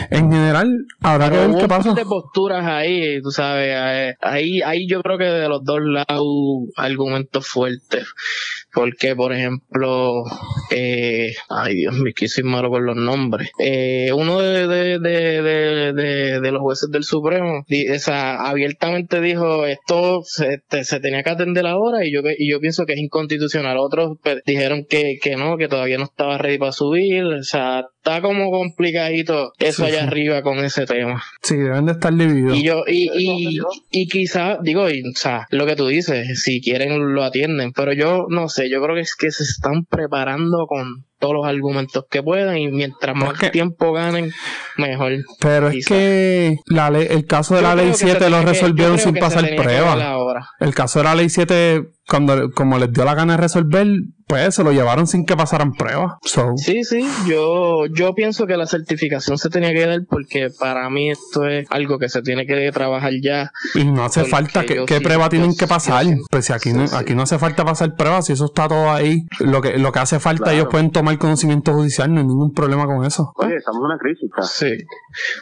[0.09, 0.69] en general,
[1.01, 1.93] habrá que ver qué pasa.
[1.93, 6.25] de posturas ahí, tú sabes, eh, ahí, ahí yo creo que de los dos lados
[6.75, 8.07] argumentos fuertes.
[8.77, 10.23] Porque, por ejemplo,
[10.69, 13.49] eh, ay Dios mío, que soy malo con los nombres.
[13.57, 20.21] Eh, uno de, de, de, de, de los jueces del Supremo, o abiertamente dijo, esto
[20.23, 23.77] se, se, tenía que atender ahora y yo, y yo pienso que es inconstitucional.
[23.79, 27.23] Otros pues, dijeron que, que no, que todavía no estaba ready para subir.
[27.23, 31.23] O sea, está como complicadito eso allá arriba con ese tema.
[31.41, 32.55] Sí, deben de estar divididos.
[32.55, 33.59] Y yo, y, y,
[33.89, 38.27] y quizá, digo, o sea, lo que tú dices, si quieren lo atienden, pero yo
[38.29, 42.21] no sé, yo creo que es que se están preparando con todos los argumentos que
[42.21, 44.31] puedan y mientras más tiempo ganen,
[44.77, 45.13] mejor.
[45.39, 49.47] Pero es que la ley, el caso de la ley 7 lo resolvieron sin pasar
[49.55, 49.97] prueba.
[50.59, 53.87] El caso de la ley 7 cuando como les dio la gana de resolver,
[54.27, 56.13] pues se lo llevaron sin que pasaran pruebas.
[56.55, 61.11] Sí, sí, yo, yo pienso que la certificación se tenía que dar porque para mí
[61.11, 63.51] esto es algo que se tiene que trabajar ya.
[63.75, 66.05] Y no hace falta, que ¿qué prueba tienen que pasar?
[66.29, 69.25] Pues si aquí, no, aquí no hace falta pasar pruebas, si eso está todo ahí,
[69.39, 72.85] lo que, lo que hace falta ellos pueden tomar conocimiento judicial, no hay ningún problema
[72.85, 73.31] con eso.
[73.35, 74.29] Oye, estamos en una crisis.
[74.49, 74.77] Sí.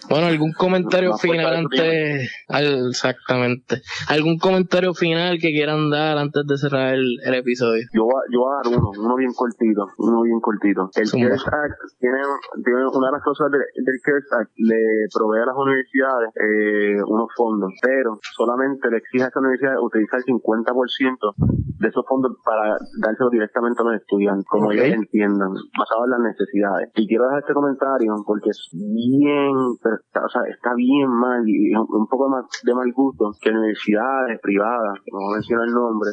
[0.09, 6.93] Bueno, algún comentario final antes, exactamente, algún comentario final que quieran dar antes de cerrar
[6.93, 7.83] el, episodio.
[7.93, 10.89] Yo, yo voy a dar uno, uno bien cortito, uno bien cortito.
[10.95, 12.19] El CARES Act tiene,
[12.63, 17.29] tiene, una de las cosas del CARES Act, le provee a las universidades eh, unos
[17.35, 22.77] fondos, pero solamente le exige a esas universidades utilizar el 50% de esos fondos para
[23.01, 26.89] dárselo directamente a los estudiantes, como ellos entiendan, basado en las necesidades.
[26.95, 32.07] Y quiero dejar este comentario porque es bien, o sea, está bien mal y un
[32.07, 36.09] poco más de mal gusto que universidades privadas, no voy a mencionar el nombre,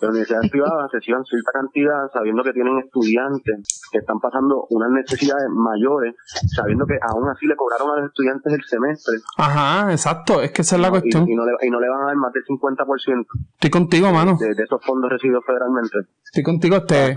[0.00, 5.48] las universidades privadas reciban cierta cantidad sabiendo que tienen estudiantes que están pasando unas necesidades
[5.50, 6.14] mayores,
[6.54, 9.16] sabiendo que aún así le cobraron a los estudiantes el semestre.
[9.36, 11.28] Ajá, exacto, es que esa es la cuestión.
[11.28, 13.26] Y, no le, y, no le, van a dar más del 50%.
[13.54, 14.36] Estoy contigo, mano.
[14.38, 15.98] De, esos fondos recibidos federalmente.
[16.24, 17.16] Estoy contigo, este.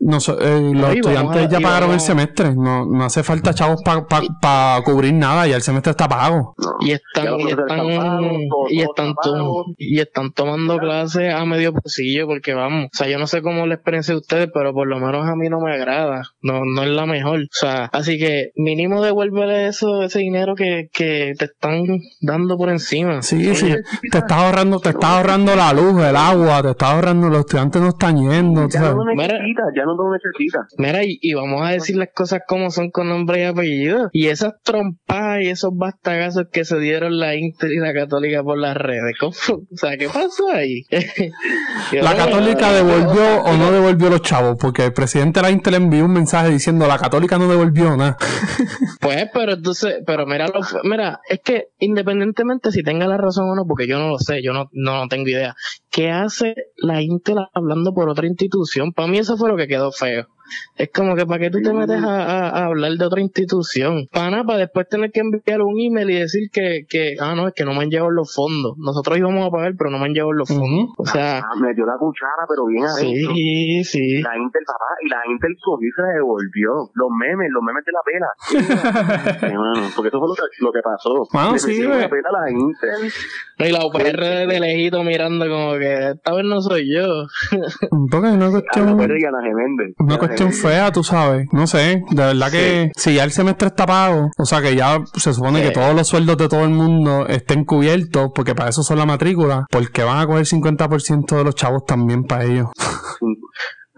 [0.00, 4.80] No, eh, los estudiantes ya pagaron el semestre, no, no hace falta chavos para pa,
[4.84, 6.54] cubrir nada ya el semestre está pago.
[6.80, 9.14] y están, y están, están pagos, todo- y están,
[9.78, 13.66] y están tomando clases a medio pocillo porque vamos, o sea, yo no sé cómo
[13.66, 16.82] la experiencia de ustedes, pero por lo menos a mí no me agrada, no, no
[16.82, 21.44] es la mejor, o sea, así que mínimo devuélvele eso, ese dinero que, que te
[21.46, 21.84] están
[22.20, 23.22] dando por encima.
[23.22, 23.72] Sí, sí,
[24.10, 27.82] te estás ahorrando, te estás ahorrando la luz, el agua, te estás ahorrando, los estudiantes
[27.82, 29.34] no están yendo, Ya no lo Mira.
[29.34, 30.62] necesitas, ya no lo necesitas.
[30.78, 34.08] Mira, y, y vamos a decir las cosas como son con nombre y apellido.
[34.12, 38.58] Y esas trompadas y esos bastagazos que se dieron la Inter y la Católica por
[38.58, 39.16] las redes.
[39.18, 39.32] ¿Cómo?
[39.72, 40.84] O sea, ¿qué pasó ahí?
[41.92, 46.04] La católica devolvió o no devolvió los chavos, porque el presidente de la Inter envió
[46.04, 48.16] un mensaje diciendo la católica no devolvió nada.
[49.00, 53.54] Pues, pero entonces, pero mira, lo, mira, es que independientemente si tenga la razón o
[53.56, 55.56] no, porque yo no lo sé, yo no, no tengo idea.
[55.92, 58.92] ¿Qué hace la Inter hablando por otra institución?
[58.92, 60.26] Para mí eso fue lo que quedó feo.
[60.76, 64.06] Es como que para qué tú te metes a, a- a hablar de otra institución.
[64.12, 67.48] Para nada, para después tener que enviar un email y decir que, que, ah, no,
[67.48, 68.76] es que no me han llevado los fondos.
[68.76, 70.90] Nosotros íbamos a pagar, pero no me han llevado los fondos.
[70.98, 73.32] O sea, Ah, me dio la cuchara, pero bien adentro.
[73.34, 74.20] sí, sí.
[74.22, 76.90] La Intel, papá, y la Intel cogió y se la devolvió.
[76.94, 78.30] Los memes, los memes de la pela.
[79.40, 81.52] Sí, mano, porque eso fue lo que, lo que pasó.
[81.52, 83.12] Le sí, la pela a la Intel.
[83.58, 87.06] Y la UPR de lejito mirando como que esta vez no soy yo.
[88.10, 89.94] Porque es una cuestión, Pérez y a la Geméndez.
[89.98, 91.46] una cuestión fea, tú sabes.
[91.52, 95.00] No sé, de verdad que si ya el semestre está pago, o sea que ya
[95.14, 95.68] se supone Sí.
[95.68, 99.06] que todos los sueldos de todo el mundo estén cubiertos, porque para eso son la
[99.06, 102.68] matrícula, porque van a coger 50% de los chavos también para ellos.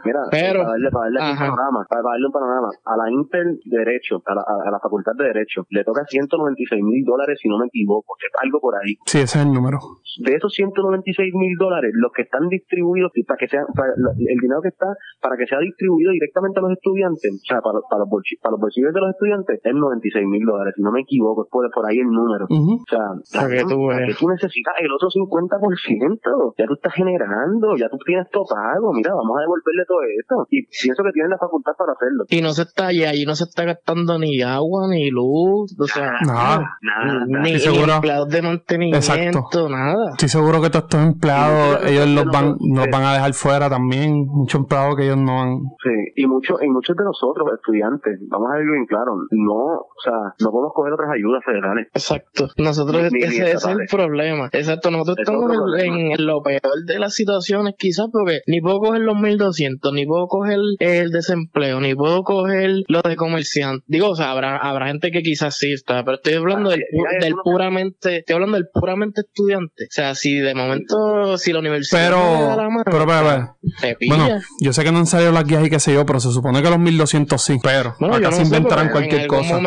[0.04, 3.06] Mira, Pero- para darle, para darle aquí un panorama, para darle un panorama, a la
[3.10, 7.38] Intel de Derecho, a la, a, la Facultad de Derecho, le toca 196 mil dólares
[7.40, 8.96] si no me equivoco, es algo por ahí.
[9.06, 9.78] Sí, ese es el número.
[10.22, 14.60] De esos 196 mil dólares, los que están distribuidos, para que sea, para el dinero
[14.62, 14.86] que está,
[15.20, 18.52] para que sea distribuido directamente a los estudiantes, o sea, para, para, los, bolsi- para
[18.52, 21.68] los bolsillos de los estudiantes, es 96 mil dólares, si no me equivoco, es por,
[21.72, 22.46] por ahí el número.
[22.46, 24.08] O sea, Para que tú ¿para veas.
[24.10, 26.54] qué tú necesitas el otro 50%?
[26.58, 28.92] Ya tú estás generando, ya tú tienes todo pago.
[28.92, 30.46] Mira, vamos a devolverle todo esto.
[30.50, 32.24] Y pienso que tienen la facultad para hacerlo.
[32.28, 35.86] Y no se está, y ahí no se está gastando ni agua, ni luz, o
[35.86, 36.78] sea, Nada.
[36.82, 37.42] Nada, ni, nada.
[37.44, 37.92] ni Sí, seguro.
[37.94, 39.68] empleados de mantenimiento, Exacto.
[39.68, 40.10] nada.
[40.12, 42.90] Estoy seguro que todos estos empleados, ellos los nosotros- van, los sí.
[42.90, 44.26] van a dejar fuera también.
[44.26, 45.58] Muchos empleados que ellos no van.
[45.82, 50.00] Sí, y, mucho, y muchos de nosotros, estudiantes, vamos a verlo bien claro, no, o
[50.02, 51.88] sea, no podemos coger otras ayudas federales.
[51.94, 52.48] Exacto.
[52.56, 54.48] Nosotros, Ni- ni ese, ese es el problema.
[54.52, 54.90] Exacto.
[54.90, 59.00] Nosotros Es estamos en, en lo peor de las situaciones, quizás, porque ni puedo coger
[59.02, 63.84] los 1200, ni puedo coger el desempleo, ni puedo coger lo de comerciante.
[63.86, 66.84] Digo, o sea, habrá, habrá gente que quizás sí está, pero estoy hablando Ah, del,
[67.20, 69.84] del puramente, estoy hablando del puramente estudiante.
[69.84, 73.06] O sea, si de momento, si la universidad Pero, no me da la mano, pero,
[73.06, 74.16] pero, pero, te pilla.
[74.16, 76.30] bueno, yo sé que no han salido las guías y qué sé yo, pero se
[76.30, 77.58] supone que los 1200 sí.
[77.62, 79.60] Pero Bueno, acá no se inventarán cualquier algún cosa.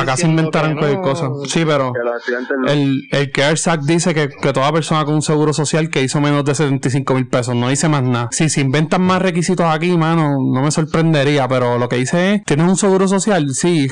[0.00, 1.28] Acá se inventarán cualquier cosa.
[1.48, 2.70] Sí, pero no.
[2.72, 6.20] el, el CARES Act dice que, que toda persona con un seguro social que hizo
[6.20, 8.28] menos de 75 mil pesos, no dice más nada.
[8.30, 12.44] Si se inventan más requisitos aquí, mano, no me sorprendería, pero lo que dice es,
[12.44, 13.48] ¿tienes un seguro social?
[13.50, 13.88] Sí,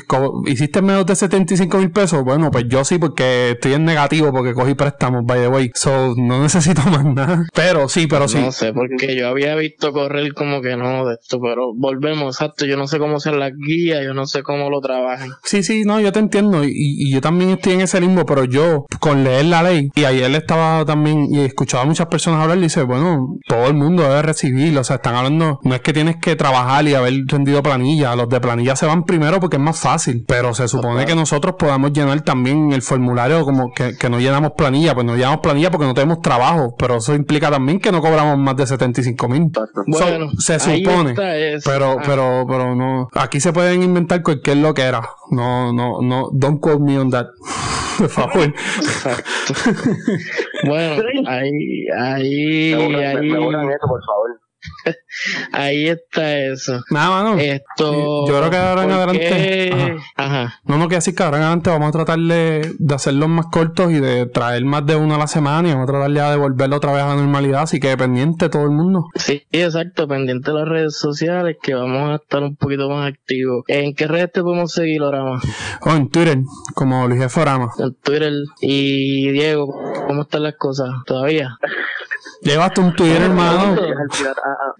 [0.46, 4.54] hiciste menos de 75 mil pesos, bueno, pues yo sí, porque estoy en negativo, porque
[4.54, 7.46] cogí préstamos, by the way, so no necesito más nada.
[7.54, 8.38] Pero sí, pero sí.
[8.38, 12.66] No sé, porque yo había visto correr como que no de esto, pero volvemos, exacto.
[12.66, 15.30] Yo no sé cómo sean las guías, yo no sé cómo lo trabajan.
[15.44, 18.44] Sí, sí, no, yo te entiendo y, y yo también estoy en ese limbo, pero
[18.44, 22.58] yo con leer la ley y ayer estaba también y escuchaba a muchas personas hablar
[22.58, 25.92] y dice, bueno, todo el mundo debe recibir, o sea, están hablando, no es que
[25.92, 29.62] tienes que trabajar y haber rendido planilla, los de planilla se van primero porque es
[29.62, 34.08] más fácil, pero se supone que nosotros podamos llenar también el formulario como que, que
[34.10, 37.78] no llenamos planilla, pues no llenamos planilla porque no tenemos trabajo, pero eso implica también
[37.80, 39.50] que no cobramos más de 75 mil.
[39.86, 41.14] Bueno, se ahí supone.
[41.64, 43.08] Pero, Ah, pero, pero no.
[43.14, 45.00] Aquí se pueden inventar cualquier lo que era.
[45.30, 46.28] No, no, no.
[46.32, 47.26] Don't quote me on that.
[47.98, 48.54] Por favor.
[48.78, 49.24] exacto.
[50.66, 54.40] bueno, ahí, ahí, Me borran- me- ahí, por favor.
[55.52, 56.82] ahí está eso.
[56.90, 57.38] Nada, mano.
[57.38, 58.26] Esto.
[58.26, 59.96] Yo creo que ahora en ¿por adelante-?
[60.16, 60.54] Ajá.
[60.64, 63.46] No, no, que así que ahora en adelante vamos a tratar de, de hacerlos más
[63.46, 66.24] cortos y de traer más de uno a la semana y vamos a tratar ya
[66.26, 67.62] de devolverlo otra vez a la normalidad.
[67.62, 69.06] Así que pendiente todo el mundo.
[69.14, 73.64] Sí, exacto, pendiente de las redes sociales que vamos a estar un poquito más activos.
[73.68, 75.42] ¿En qué redes te podemos seguir ahora más?
[75.82, 76.38] O en Twitter,
[76.74, 77.28] como Luis G.
[77.28, 77.70] Forama.
[77.78, 78.32] En Twitter.
[78.60, 79.72] Y Diego,
[80.06, 80.88] ¿cómo están las cosas?
[81.06, 81.56] ¿Todavía?
[82.42, 83.76] Llevaste un Twitter, hermano.
[83.76, 84.74] Ah, ah,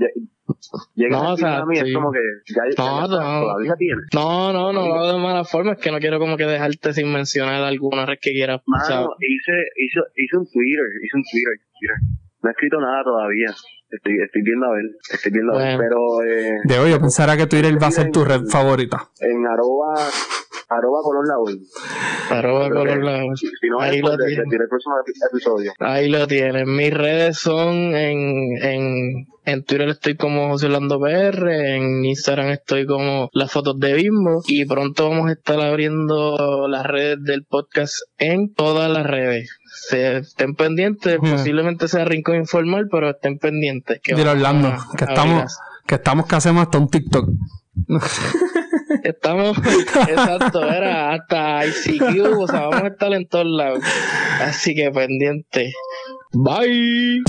[0.97, 1.89] No, al o sea, final a mí, sí.
[1.89, 3.41] es como que ya, ya- No, ya- no.
[3.41, 4.05] todavía tienes.
[4.15, 6.93] No, no, no lo hago de mala forma, es que no quiero como que dejarte
[6.93, 8.63] sin mencionar alguna red que quieras.
[8.67, 11.97] Mano, hice, hice, hice un Twitter, hice un Twitter, Twitter.
[12.43, 13.51] No he escrito nada todavía.
[13.91, 15.79] Estoy, estoy viendo a ver, estoy viendo a ver.
[15.79, 19.09] Pero eh, De hoy yo pensara que Twitter va a ser tu red favorita.
[19.21, 19.95] en arroba,
[20.69, 21.61] arroba color la hoy.
[22.31, 24.37] Arroba Creo color Si, si no Ahí lo tienes.
[24.49, 25.73] de- el próximo epi- episodio.
[25.81, 26.73] Ahí lo tienen.
[26.77, 32.87] Mis redes son en, en, en Twitter estoy como José Orlando PR, en Instagram estoy
[32.87, 37.95] como las fotos de Bimbo y pronto vamos a estar abriendo las redes del podcast
[38.19, 39.59] en todas las redes.
[39.73, 41.37] Se, estén pendientes, Yeah.
[41.37, 44.01] posiblemente sea Rincón Informal, pero estén pendientes.
[44.03, 47.29] Que Dile Orlando a- que a estamos, que estamos que hacemos hasta un TikTok.
[49.05, 53.79] Estamos, exacto, era hasta ICQ, o sea, vamos a estar en todos lados.
[54.43, 55.73] Así que pendiente.
[56.33, 57.23] Bye.